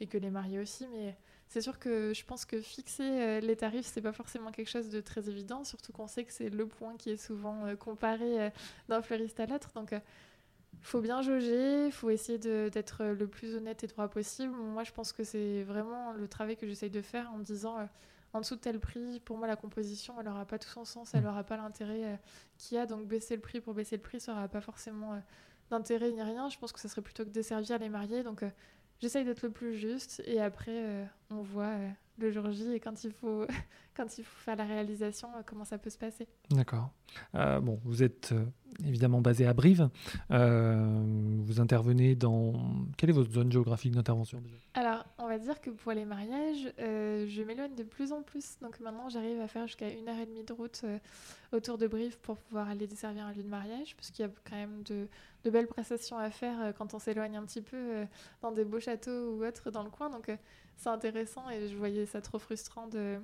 [0.00, 0.86] et que les mariés aussi.
[0.88, 1.14] Mais
[1.48, 4.90] c'est sûr que je pense que fixer euh, les tarifs, c'est pas forcément quelque chose
[4.90, 8.42] de très évident, surtout qu'on sait que c'est le point qui est souvent euh, comparé
[8.42, 8.50] euh,
[8.88, 9.72] d'un fleuriste à l'autre.
[9.74, 9.94] Donc,
[10.82, 14.54] faut bien jauger, faut essayer d'être le plus honnête et droit possible.
[14.54, 17.88] Moi, je pense que c'est vraiment le travail que j'essaye de faire en disant
[18.32, 21.14] en dessous de tel prix, pour moi, la composition, elle n'aura pas tout son sens,
[21.14, 22.18] elle n'aura pas l'intérêt
[22.58, 22.86] qu'il y a.
[22.86, 25.20] Donc, baisser le prix pour baisser le prix, ça n'aura pas forcément
[25.70, 26.48] d'intérêt ni rien.
[26.48, 28.22] Je pense que ça serait plutôt que desservir les mariés.
[28.22, 28.44] Donc,
[29.00, 31.88] j'essaye d'être le plus juste et après euh, on voit euh,
[32.18, 33.46] le jour J et quand il faut
[33.96, 36.26] quand il faut faire la réalisation euh, comment ça peut se passer.
[36.50, 36.90] D'accord.
[37.34, 38.34] bon, vous êtes
[38.84, 39.88] évidemment basé à Brive.
[40.30, 42.52] vous intervenez dans
[42.96, 44.42] quelle est votre zone géographique d'intervention
[44.74, 48.58] Alors, on va dire que pour les mariages, je m'éloigne de plus en plus.
[48.60, 50.84] Donc maintenant, j'arrive à faire jusqu'à une heure et demie de route
[51.52, 54.32] autour de Brive pour pouvoir aller desservir un lieu de mariage, parce qu'il y a
[54.44, 55.08] quand même de
[55.44, 58.04] de belles prestations à faire euh, quand on s'éloigne un petit peu euh,
[58.42, 60.10] dans des beaux châteaux ou autres dans le coin.
[60.10, 60.36] Donc euh,
[60.78, 63.18] c'est intéressant et je voyais ça trop frustrant de,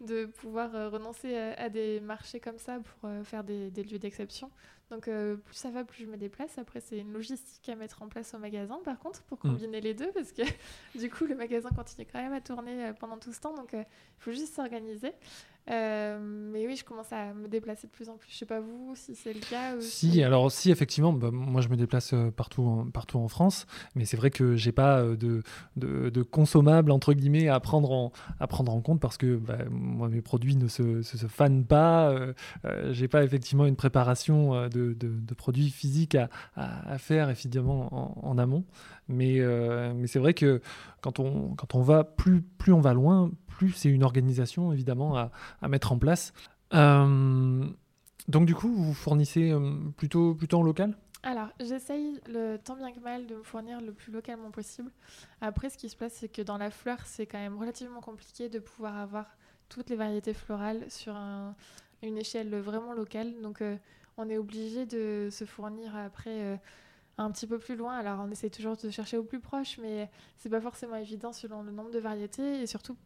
[0.00, 4.50] de pouvoir renoncer à, des marchés comme ça pour faire des, des lieux d'exception.
[4.90, 6.56] Donc plus ça va, plus je me déplace.
[6.56, 9.40] Après, c'est une logistique à mettre en place au magasin, par contre, pour mm.
[9.40, 10.42] combiner les deux, parce que
[10.98, 13.54] du coup, le magasin continue quand même à tourner pendant tout ce temps.
[13.54, 13.84] Donc il
[14.18, 15.12] faut juste s'organiser.
[15.70, 18.30] Euh, mais oui, je commence à me déplacer de plus en plus.
[18.30, 19.78] Je sais pas vous si c'est le cas.
[19.80, 23.66] Si, alors si effectivement, bah, moi je me déplace euh, partout en, partout en France,
[23.94, 25.42] mais c'est vrai que j'ai pas euh, de,
[25.76, 29.58] de, de, consommables entre guillemets à prendre en, à prendre en compte parce que bah,
[29.70, 32.10] moi mes produits ne se, se, fanent pas.
[32.10, 32.32] Euh,
[32.92, 37.88] j'ai pas effectivement une préparation de, de, produits physiques à, à, faire évidemment
[38.24, 38.64] en, en amont.
[39.08, 39.40] Mais,
[39.94, 40.60] mais c'est vrai que
[41.00, 45.16] quand on, quand on va plus, plus on va loin, plus c'est une organisation évidemment
[45.16, 46.32] à, à, mettre en place.
[46.74, 47.64] Euh,
[48.28, 50.96] donc du coup, vous fournissez euh, plutôt, plutôt en local?
[51.24, 54.92] Alors, j'essaye le tant bien que mal de me fournir le plus localement possible.
[55.40, 58.48] Après, ce qui se passe, c'est que dans la fleur, c'est quand même relativement compliqué
[58.48, 59.26] de pouvoir avoir
[59.68, 61.16] toutes les variétés florales sur
[62.02, 63.34] une échelle vraiment locale.
[63.42, 63.76] Donc, euh,
[64.16, 66.60] on est obligé de se fournir après
[67.18, 67.98] un petit peu plus loin.
[67.98, 71.62] Alors, on essaie toujours de chercher au plus proche, mais c'est pas forcément évident selon
[71.62, 72.96] le nombre de variétés et surtout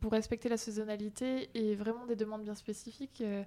[0.00, 3.42] pour respecter la saisonnalité et vraiment des demandes bien spécifiques, euh,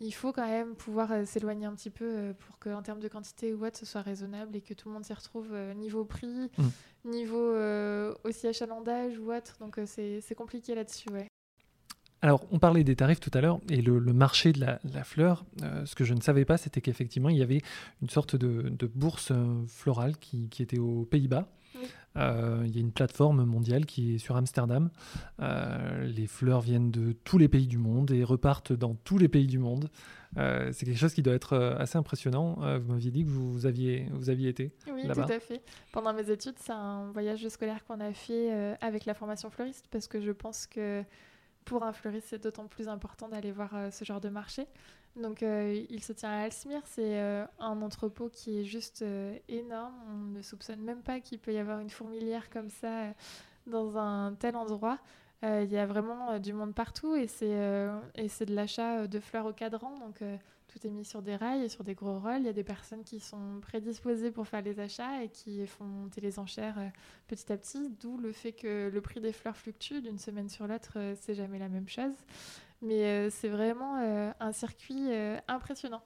[0.00, 3.08] il faut quand même pouvoir euh, s'éloigner un petit peu euh, pour qu'en termes de
[3.08, 6.50] quantité ou autre, ce soit raisonnable et que tout le monde s'y retrouve niveau prix,
[6.56, 7.10] mmh.
[7.10, 7.54] niveau
[8.24, 9.56] aussi achalandage ou autre.
[9.60, 11.10] Donc c'est compliqué là-dessus.
[11.10, 11.26] Ouais.
[12.22, 15.46] Alors, on parlait des tarifs tout à l'heure et le, marché de la, fleur,
[15.86, 17.62] ce que je ne savais pas, c'était qu'effectivement, il y avait
[18.02, 19.32] une sorte de, bourse
[19.68, 21.48] florale qui, qui était aux Pays-Bas.
[22.16, 24.90] Euh, il y a une plateforme mondiale qui est sur Amsterdam.
[25.40, 29.28] Euh, les fleurs viennent de tous les pays du monde et repartent dans tous les
[29.28, 29.88] pays du monde.
[30.36, 32.56] Euh, c'est quelque chose qui doit être assez impressionnant.
[32.78, 35.62] vous m'aviez dit que vous, aviez, vous aviez été Oui, tout à fait.
[35.92, 40.08] Pendant mes études, c'est un voyage scolaire qu'on a fait avec la formation fleuriste parce
[40.08, 41.02] que je pense que
[41.64, 44.66] pour un fleuriste, c'est d'autant plus important d'aller voir ce genre de marché.
[45.16, 49.36] Donc euh, il se tient à Alsmir, c'est euh, un entrepôt qui est juste euh,
[49.48, 49.94] énorme.
[50.08, 53.12] On ne soupçonne même pas qu'il peut y avoir une fourmilière comme ça
[53.66, 54.98] dans un tel endroit.
[55.42, 59.96] Il y a vraiment du monde partout et c'est de l'achat de fleurs au cadran.
[59.98, 60.22] Donc
[60.68, 62.40] tout est mis sur des rails et sur des gros rôles.
[62.40, 65.84] Il y a des personnes qui sont prédisposées pour faire les achats et qui font
[65.84, 66.76] monter les enchères
[67.26, 70.66] petit à petit, d'où le fait que le prix des fleurs fluctue d'une semaine sur
[70.66, 72.12] l'autre, c'est jamais la même chose.
[72.82, 76.02] Mais euh, c'est vraiment euh, un circuit euh, impressionnant.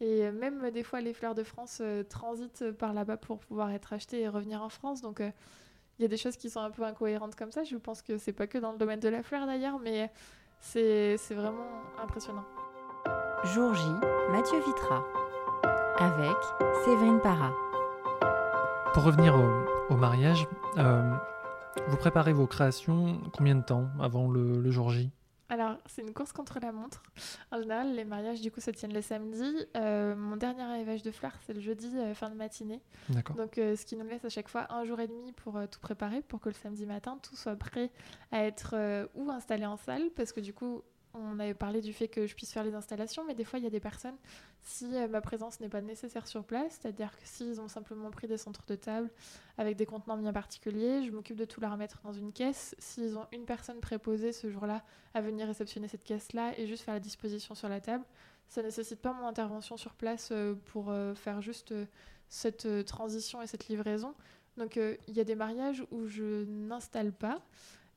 [0.00, 4.22] Et même des fois, les fleurs de France transitent par là-bas pour pouvoir être achetées
[4.22, 5.00] et revenir en France.
[5.00, 7.62] Donc il y a des choses qui sont un peu incohérentes comme ça.
[7.62, 10.10] Je pense que c'est pas que dans le domaine de la fleur d'ailleurs, mais
[10.58, 11.64] c'est vraiment
[12.02, 12.44] impressionnant.
[13.44, 13.86] Jour J,
[14.32, 15.04] Mathieu Vitra,
[15.98, 16.36] avec
[16.84, 17.52] Séverine Para.
[18.94, 19.36] Pour revenir
[19.90, 25.12] au, mariage, vous préparez vos créations combien de temps avant le, le jour J?
[25.86, 27.02] C'est une course contre la montre.
[27.50, 29.44] En général, les mariages, du coup, se tiennent le samedi.
[29.76, 32.80] Euh, mon dernier arrivage de fleurs, c'est le jeudi, euh, fin de matinée.
[33.36, 35.80] Donc, euh, ce qui nous laisse à chaque fois un jour et demi pour tout
[35.80, 37.90] préparer, pour que le samedi matin, tout soit prêt
[38.32, 40.82] à être ou installé en salle, parce que du coup,
[41.14, 43.62] on avait parlé du fait que je puisse faire les installations, mais des fois, il
[43.62, 44.16] y a des personnes,
[44.62, 48.26] si euh, ma présence n'est pas nécessaire sur place, c'est-à-dire que s'ils ont simplement pris
[48.26, 49.10] des centres de table
[49.56, 52.74] avec des contenants bien particuliers, je m'occupe de tout leur remettre dans une caisse.
[52.78, 54.82] S'ils ont une personne préposée ce jour-là
[55.14, 58.04] à venir réceptionner cette caisse-là et juste faire la disposition sur la table,
[58.48, 61.74] ça ne nécessite pas mon intervention sur place euh, pour euh, faire juste
[62.28, 64.14] cette transition et cette livraison.
[64.56, 67.40] Donc, il y a des mariages où je n'installe pas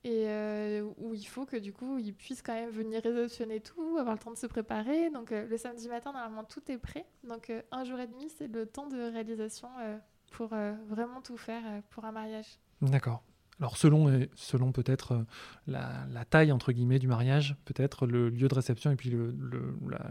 [0.08, 3.98] et euh, où il faut que du coup ils puissent quand même venir réceptionner tout,
[4.00, 5.10] avoir le temps de se préparer.
[5.10, 7.06] Donc euh, le samedi matin, normalement tout est prêt.
[7.28, 9.68] Donc euh, un jour et demi, c'est le temps de réalisation
[10.32, 12.60] pour vraiment tout faire pour un mariage.
[12.82, 13.24] D'accord.
[13.60, 15.24] Alors selon, selon peut-être euh,
[15.68, 19.34] la, taille entre guillemets du mariage, peut-être le lieu de réception et puis le,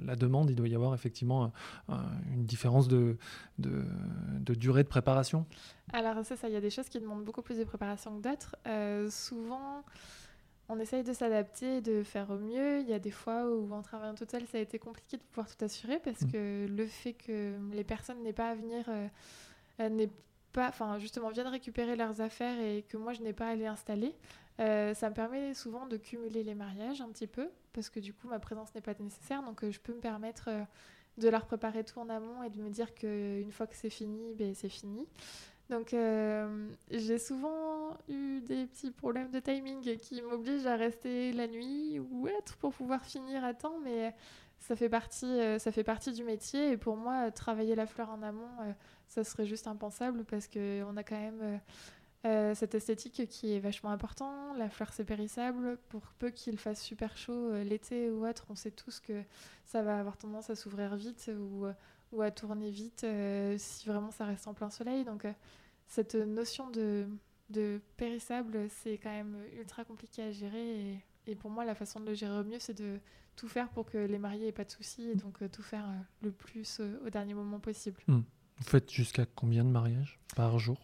[0.05, 1.53] la, demande, il doit y avoir effectivement
[1.89, 1.95] euh,
[2.33, 3.17] une différence de,
[3.59, 3.85] de,
[4.55, 5.47] durée de préparation.
[5.93, 8.29] Alors c'est ça, il y a des choses qui demandent beaucoup plus de préparation que
[8.29, 8.57] d'autres.
[8.67, 9.85] Euh, souvent,
[10.69, 12.81] on essaye de s'adapter, de faire au mieux.
[12.81, 15.23] Il y a des fois où en travaillant tout seul, ça a été compliqué de
[15.23, 16.33] pouvoir tout assurer parce mmh.
[16.33, 18.85] que le fait que les personnes n'aient pas à venir
[19.79, 20.11] n'est
[20.65, 24.15] enfin justement viennent récupérer leurs affaires et que moi je n'ai pas à les installer,
[24.59, 28.15] euh, ça me permet souvent de cumuler les mariages un petit peu parce que du
[28.15, 30.63] coup ma présence n'est pas nécessaire, donc euh, je peux me permettre euh,
[31.19, 34.35] de leur préparer tout en amont et de me dire qu'une fois que c'est fini,
[34.35, 35.07] ben, c'est fini.
[35.69, 35.97] Donc
[36.93, 42.29] j'ai souvent eu des petits problèmes de timing qui m'obligent à rester la nuit ou
[42.29, 44.15] être pour pouvoir finir à temps, mais
[44.67, 48.23] ça fait partie, ça fait partie du métier et pour moi travailler la fleur en
[48.23, 48.75] amont
[49.09, 51.61] ça serait juste impensable parce qu'on a quand même
[52.27, 54.53] euh, cette esthétique qui est vachement important.
[54.55, 55.79] La fleur, c'est périssable.
[55.89, 59.23] Pour peu qu'il fasse super chaud euh, l'été ou autre, on sait tous que
[59.65, 61.67] ça va avoir tendance à s'ouvrir vite ou,
[62.21, 65.05] à tourner vite euh, si vraiment ça reste en plein soleil.
[65.05, 65.25] Donc,
[65.87, 67.07] cette notion de,
[67.97, 71.01] périssable, c'est quand même ultra compliqué à gérer.
[71.27, 72.99] Et, pour moi, la façon de le gérer au mieux, c'est de
[73.37, 75.87] tout faire pour que les mariés aient pas de soucis et donc tout faire
[76.23, 78.01] le plus au dernier moment possible.
[78.09, 78.23] Hmm.
[78.59, 80.79] Vous faites jusqu'à combien de mariages par jour?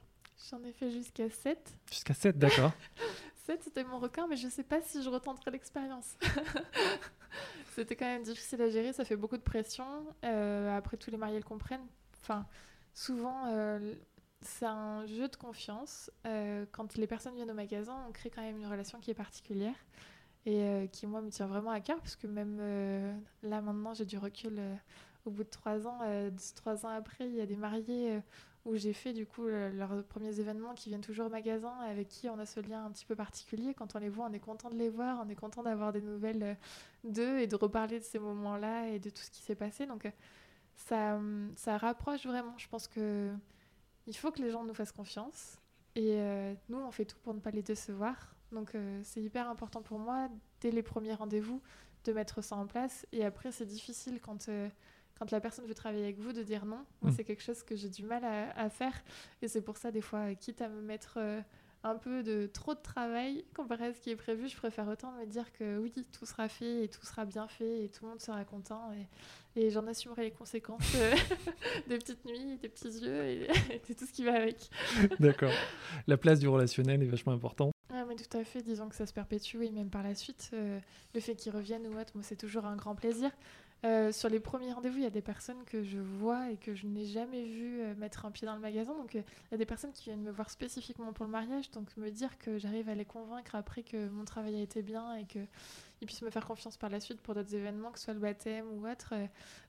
[0.50, 1.78] J'en ai fait jusqu'à 7.
[1.90, 2.72] Jusqu'à 7, d'accord.
[3.46, 6.16] 7, c'était mon record, mais je ne sais pas si je retenterai l'expérience.
[7.74, 9.84] c'était quand même difficile à gérer, ça fait beaucoup de pression.
[10.24, 11.86] Euh, après, tous les mariés le comprennent.
[12.20, 12.46] Enfin,
[12.94, 13.94] souvent, euh,
[14.42, 16.10] c'est un jeu de confiance.
[16.26, 19.14] Euh, quand les personnes viennent au magasin, on crée quand même une relation qui est
[19.14, 19.74] particulière
[20.46, 22.58] et qui, moi, me tient vraiment à cœur, parce que même
[23.42, 24.60] là, maintenant, j'ai du recul
[25.24, 26.00] au bout de trois ans.
[26.56, 28.20] trois ans après, il y a des mariés
[28.64, 32.28] où j'ai fait du coup leurs premiers événements qui viennent toujours au magasin, avec qui
[32.28, 33.74] on a ce lien un petit peu particulier.
[33.74, 36.00] Quand on les voit, on est content de les voir, on est content d'avoir des
[36.00, 36.54] nouvelles euh,
[37.04, 39.86] d'eux et de reparler de ces moments-là et de tout ce qui s'est passé.
[39.86, 40.10] Donc euh,
[40.76, 41.18] ça,
[41.56, 42.56] ça rapproche vraiment.
[42.56, 43.32] Je pense que
[44.06, 45.58] il faut que les gens nous fassent confiance.
[45.94, 48.34] Et euh, nous, on fait tout pour ne pas les décevoir.
[48.52, 50.28] Donc c'est hyper important pour moi,
[50.60, 51.60] dès les premiers rendez-vous,
[52.04, 53.06] de mettre ça en place.
[53.12, 54.48] Et après, c'est difficile quand
[55.22, 56.84] quand la personne veut travailler avec vous, de dire non.
[57.02, 57.12] Mm.
[57.12, 59.04] C'est quelque chose que j'ai du mal à, faire.
[59.40, 61.40] Et c'est pour ça, des fois, quitte à me mettre euh,
[61.84, 65.12] un peu de trop de travail comparé à ce qui est prévu, je préfère autant
[65.12, 68.10] me dire que oui, tout sera fait et tout sera bien fait et tout le
[68.10, 68.90] monde sera content.
[69.56, 71.14] Et, j'en assumerai les conséquences euh,
[71.88, 73.42] des petites nuits, des petits yeux et,
[73.88, 74.70] et tout ce qui va avec.
[75.20, 75.52] D'accord.
[76.06, 77.71] La place du relationnel est vachement importante.
[78.16, 80.78] Tout à fait, disons que ça se perpétue, et même par la suite, euh,
[81.14, 83.30] le fait qu'ils reviennent ou autre, moi c'est toujours un grand plaisir.
[83.84, 86.72] Euh, sur les premiers rendez-vous, il y a des personnes que je vois et que
[86.72, 88.94] je n'ai jamais vu euh, mettre un pied dans le magasin.
[88.94, 91.68] Donc, il y a des personnes qui viennent me voir spécifiquement pour le mariage.
[91.72, 95.16] Donc, me dire que j'arrive à les convaincre après que mon travail a été bien
[95.16, 95.48] et qu'ils
[96.06, 98.66] puissent me faire confiance par la suite pour d'autres événements, que ce soit le baptême
[98.70, 99.14] ou autre,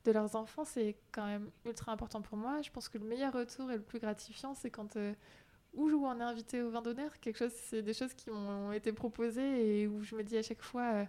[0.06, 2.62] de leurs enfants, c'est quand même ultra important pour moi.
[2.62, 4.96] Je pense que le meilleur retour et le plus gratifiant, c'est quand
[5.76, 7.20] où on est invité au vin d'honneur.
[7.20, 10.44] Quelque chose, c'est des choses qui m'ont été proposées et où je me dis à
[10.44, 11.06] chaque fois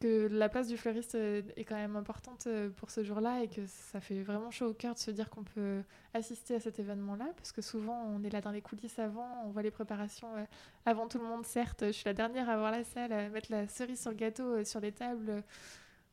[0.00, 3.48] que la place du fleuriste euh, est quand même importante euh, pour ce jour-là et
[3.48, 5.82] que ça fait vraiment chaud au cœur de se dire qu'on peut
[6.14, 9.50] assister à cet événement-là parce que souvent on est là dans les coulisses avant, on
[9.50, 10.44] voit les préparations euh,
[10.84, 13.50] avant tout le monde certes, je suis la dernière à voir la salle, à mettre
[13.50, 15.42] la cerise sur le gâteau sur les tables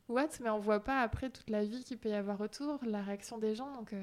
[0.08, 3.02] what, mais on voit pas après toute la vie qu'il peut y avoir autour, la
[3.02, 3.94] réaction des gens donc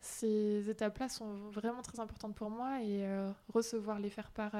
[0.00, 3.06] ces étapes-là sont vraiment très importantes pour moi et
[3.52, 4.56] recevoir les faire part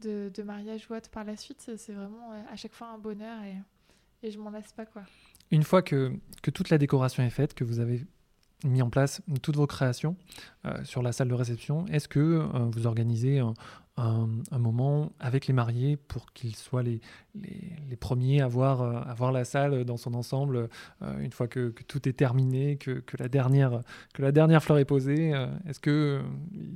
[0.00, 3.42] de, de mariage ou autre par la suite, c'est vraiment à chaque fois un bonheur
[3.42, 3.56] et
[4.22, 5.02] et je m'en lasse pas quoi.
[5.50, 8.06] Une fois que, que, toute la décoration est faite, que vous avez
[8.64, 10.16] mis en place toutes vos créations
[10.64, 13.54] euh, sur la salle de réception, est-ce que euh, vous organisez un,
[13.96, 14.26] un,
[14.58, 17.00] moment avec les mariés pour qu'ils soient les,
[17.34, 20.68] les, les, premiers à voir, euh, à voir la salle dans son ensemble
[21.20, 23.80] une fois que, que, tout est terminé, que, que, la dernière,
[24.14, 25.32] que la dernière fleur est posée
[25.68, 26.24] Est-ce qu'il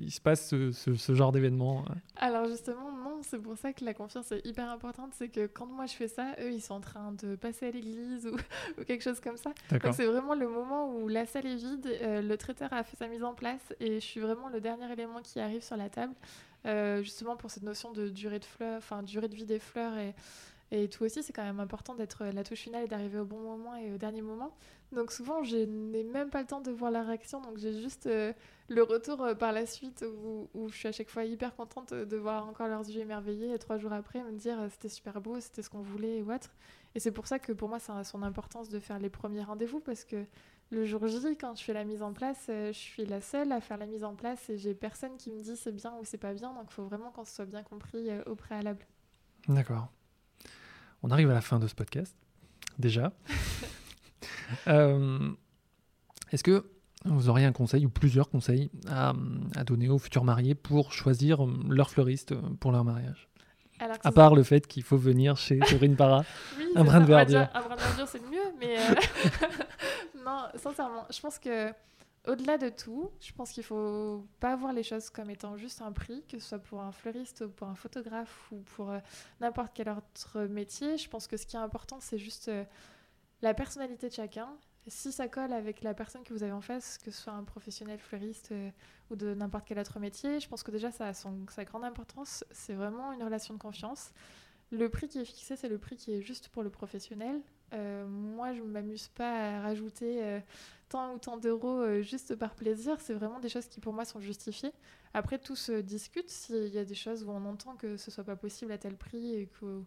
[0.02, 1.84] il se passe ce, ce, ce genre d'événement
[2.16, 5.12] Alors justement, c'est pour ça que la confiance est hyper importante.
[5.14, 7.70] C'est que quand moi je fais ça, eux ils sont en train de passer à
[7.70, 8.26] l'église
[8.78, 9.52] ou, quelque chose comme ça.
[9.70, 12.96] Donc c'est vraiment le moment où la salle est vide, euh, le traiteur a fait
[12.96, 15.88] sa mise en place et je suis vraiment le dernier élément qui arrive sur la
[15.88, 16.14] table.
[16.66, 19.96] Euh, justement pour cette notion de durée de fleurs, enfin durée de vie des fleurs
[19.96, 20.14] et,
[20.72, 23.38] et tout aussi, c'est quand même important d'être la touche finale et d'arriver au bon
[23.38, 24.52] moment et au dernier moment.
[24.92, 28.06] Donc souvent, je n'ai même pas le temps de voir la réaction, donc j'ai juste
[28.06, 28.32] euh,
[28.68, 31.94] le retour euh, par la suite où, où, je suis à chaque fois hyper contente
[31.94, 35.20] de voir encore leurs yeux émerveillés et trois jours après me dire euh, c'était super
[35.20, 36.50] beau, c'était ce qu'on voulait ou autre.
[36.96, 39.42] Et c'est pour ça que pour moi, ça a son importance de faire les premiers
[39.42, 40.24] rendez-vous parce que
[40.70, 43.60] le jour J, quand je fais la mise en place, je suis la seule à
[43.60, 46.18] faire la mise en place et j'ai personne qui me dit c'est bien ou c'est
[46.18, 48.84] pas bien, donc il faut vraiment qu'on se soit bien compris au préalable.
[49.48, 49.88] D'accord.
[51.02, 52.16] On arrive à la fin de ce podcast,
[52.78, 53.12] déjà.
[54.68, 55.32] Euh,
[56.30, 56.70] est-ce que
[57.04, 59.12] vous auriez un conseil ou plusieurs conseils à,
[59.64, 63.28] donner aux futurs mariés pour choisir leur fleuriste pour leur mariage?
[64.04, 66.24] À part le fait qu'il faut venir chez Séverine Para,
[66.76, 67.48] un brin de verdure.
[67.54, 68.94] Un brin de verdure, c'est mieux, mais euh,
[70.24, 71.72] non, sincèrement, je pense que
[72.26, 75.92] au-delà de tout, je pense qu'il faut pas voir les choses comme étant juste un
[75.92, 78.98] prix, que ce soit pour un fleuriste ou pour un photographe ou pour euh,
[79.40, 80.98] n'importe quel autre métier.
[80.98, 82.50] Je pense que ce qui est important, c'est juste
[83.42, 84.48] la personnalité de chacun.
[84.88, 87.42] Si ça colle avec la personne que vous avez en face, que ce soit un
[87.42, 88.70] professionnel fleuriste euh,
[89.10, 91.84] ou de n'importe quel autre métier, je pense que déjà ça a son, sa grande
[91.84, 92.44] importance.
[92.52, 94.12] C'est vraiment une relation de confiance.
[94.70, 97.40] Le prix qui est fixé, c'est le prix qui est juste pour le professionnel.
[97.72, 100.40] Moi, je ne m'amuse pas à rajouter
[100.88, 103.00] tant ou tant d'euros juste par plaisir.
[103.00, 104.72] C'est vraiment des choses qui, pour moi, sont justifiées.
[105.14, 106.30] Après, tout se discute.
[106.30, 108.96] S'il y a des choses où on entend que ce soit pas possible à tel
[108.96, 109.82] prix et que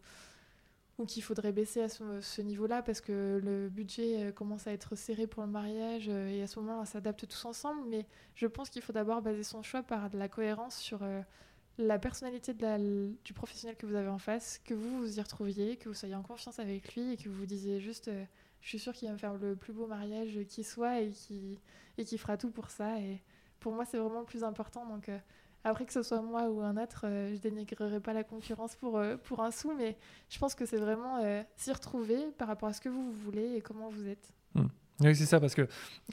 [0.99, 4.95] ou qu'il faudrait baisser à ce, niveau-là parce que le budget euh, commence à être
[4.95, 7.81] serré pour le mariage euh, et à ce moment on s'adapte tous ensemble.
[7.89, 8.05] Mais
[8.35, 11.21] je pense qu'il faut d'abord baser son choix par de la cohérence sur euh,
[11.79, 15.89] la personnalité du professionnel que vous avez en face, que vous vous y retrouviez, que
[15.89, 18.11] vous soyez en confiance avec lui et que vous vous disiez juste
[18.61, 21.57] je suis sûre qu'il va me faire le plus beau mariage qui soit et qui,
[21.97, 22.99] et qui fera tout pour ça.
[22.99, 23.21] Et
[23.59, 24.85] pour moi c'est vraiment le plus important.
[24.85, 25.09] Donc
[25.63, 28.97] après que ce soit moi ou un autre, euh, je dénigrerai pas la concurrence pour,
[28.97, 29.97] euh, pour un sou, mais
[30.29, 33.55] je pense que c'est vraiment euh, s'y retrouver par rapport à ce que vous, voulez
[33.55, 34.31] et comment vous êtes.
[34.55, 34.67] Hmm.
[35.01, 35.61] Oui, c'est ça, parce que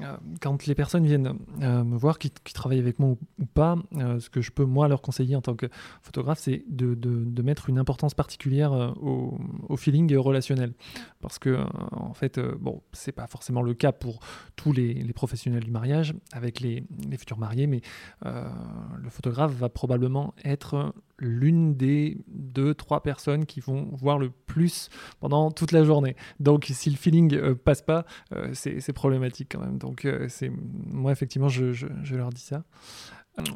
[0.03, 4.21] euh, quand les personnes viennent euh, me voir, qui, travaillent avec moi ou, pas, euh,
[4.21, 5.67] ce que je peux, moi, leur conseiller en tant que
[6.03, 10.73] photographe, c'est de, mettre une importance particulière au, feeling et au relationnel.
[11.21, 14.21] Parce que, en fait, bon, c'est pas forcément le cas pour
[14.55, 16.85] tous les, professionnels du mariage, avec les
[17.19, 17.81] futurs mariés, mais
[18.25, 24.91] le photographe va probablement être l'une des deux, trois personnes qui vont voir le plus
[25.21, 26.17] pendant toute la journée.
[26.41, 29.79] Donc si le feeling euh, passe pas, euh, c'est problématique quand même.
[29.79, 32.65] Donc euh, c'est moi effectivement je, je, leur dis ça.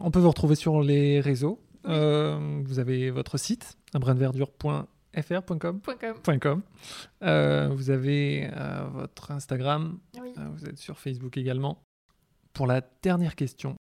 [0.02, 1.60] On peut vous retrouver sur les réseaux.
[1.84, 6.62] vous avez votre site, brinverdure.fr.com.
[7.70, 8.50] vous avez
[8.92, 9.98] votre Instagram.
[10.14, 11.82] vous êtes sur Facebook également.
[12.52, 13.76] Pour la dernière question,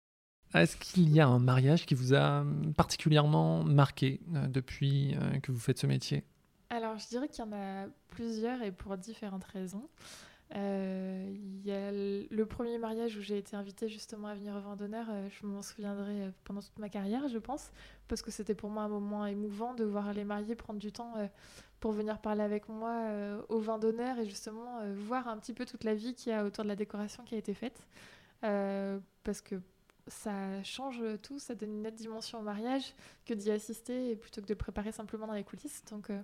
[0.54, 2.44] est-ce qu'il y a un mariage qui vous a
[2.76, 6.24] particulièrement marqué euh, depuis euh, que vous faites ce métier?
[6.70, 9.88] Alors, je dirais qu'il y en a plusieurs et pour différentes raisons.
[10.54, 11.34] Euh,
[11.64, 15.06] y a le premier mariage où j'ai été invitée justement à venir au vin d'honneur,
[15.28, 17.72] je m'en souviendrai pendant toute ma carrière, je pense,
[18.06, 21.14] parce que c'était pour moi un moment émouvant de voir les mariés prendre du temps
[21.80, 23.08] pour venir parler avec moi
[23.48, 26.44] au vin d'honneur et justement voir un petit peu toute la vie qu'il y a
[26.44, 27.80] autour de la décoration qui a été faite.
[28.40, 29.56] parce que
[30.08, 32.94] ça change tout, ça donne une nette dimension au mariage
[33.24, 35.82] que d'y assister plutôt que de préparer simplement dans les coulisses.
[35.90, 36.20] Donc euh,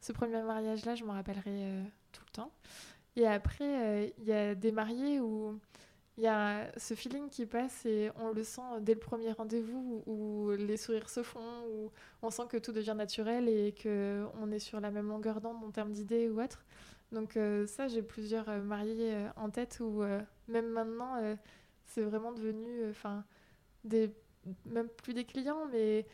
[0.00, 2.52] ce premier mariage-là, je m'en rappellerai euh, tout le temps.
[3.16, 5.58] Et après, euh, il y a des mariés où
[6.18, 10.02] il y a ce feeling qui passe et on le sent dès le premier rendez-vous
[10.06, 11.90] où les sourires se font, où
[12.22, 15.70] on sent que tout devient naturel et qu'on est sur la même longueur d'onde en
[15.70, 16.64] termes d'idées ou autre.
[17.12, 20.02] Donc ça, j'ai plusieurs mariés en tête où
[20.48, 21.36] même maintenant
[21.86, 23.24] c'est vraiment devenu, euh, enfin,
[23.84, 24.10] des
[24.64, 26.06] même plus des clients, mais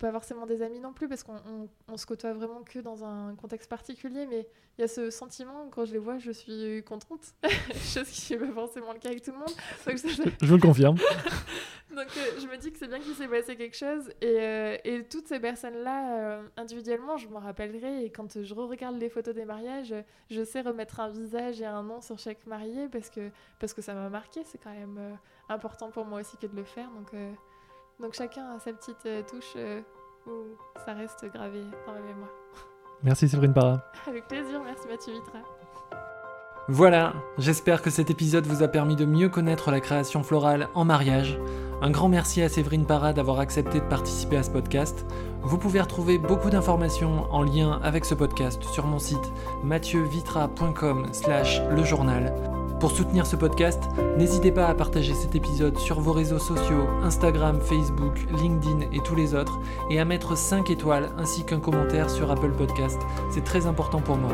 [0.00, 3.34] pas forcément des amis non plus, parce qu'on on, se côtoie vraiment que dans un
[3.34, 4.48] contexte particulier, mais
[4.78, 7.20] il y a ce sentiment, quand je les vois, je suis contente,
[7.74, 9.50] chose qui n'est pas forcément le cas avec tout le monde.
[9.86, 10.96] je, vous le confirme.
[11.90, 14.76] Donc euh, je me dis que c'est bien qu'il s'est passé quelque chose, et, euh,
[14.84, 19.34] et toutes ces personnes-là, euh, individuellement, je m'en rappellerai, et quand je re-regarde les photos
[19.34, 19.94] des mariages,
[20.30, 23.82] je sais remettre un visage et un nom sur chaque marié, parce que, parce que
[23.82, 25.18] ça m'a marqué, c'est quand même
[25.50, 27.12] important pour moi aussi que de le faire, donc...
[28.00, 29.80] Donc chacun a sa petite euh, touche euh,
[30.26, 32.30] où ça reste gravé dans ma mémoire.
[33.02, 33.82] Merci Séverine Parra.
[34.06, 35.38] Avec plaisir, merci Mathieu Vitra.
[36.68, 40.84] Voilà, j'espère que cet épisode vous a permis de mieux connaître la création florale en
[40.84, 41.38] mariage.
[41.80, 45.06] Un grand merci à Séverine Parra d'avoir accepté de participer à ce podcast.
[45.40, 49.32] Vous pouvez retrouver beaucoup d'informations en lien avec ce podcast sur mon site
[49.64, 52.59] mathieuVitra.com slash le journal.
[52.80, 53.82] Pour soutenir ce podcast,
[54.16, 59.14] n'hésitez pas à partager cet épisode sur vos réseaux sociaux, Instagram, Facebook, LinkedIn et tous
[59.14, 59.60] les autres,
[59.90, 62.98] et à mettre 5 étoiles ainsi qu'un commentaire sur Apple Podcast.
[63.30, 64.32] C'est très important pour moi.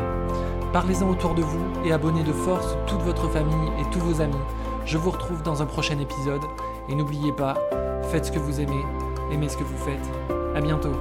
[0.71, 4.35] Parlez-en autour de vous et abonnez de force toute votre famille et tous vos amis.
[4.85, 6.43] Je vous retrouve dans un prochain épisode
[6.87, 7.55] et n'oubliez pas,
[8.03, 8.85] faites ce que vous aimez,
[9.29, 10.09] aimez ce que vous faites.
[10.55, 10.93] À bientôt.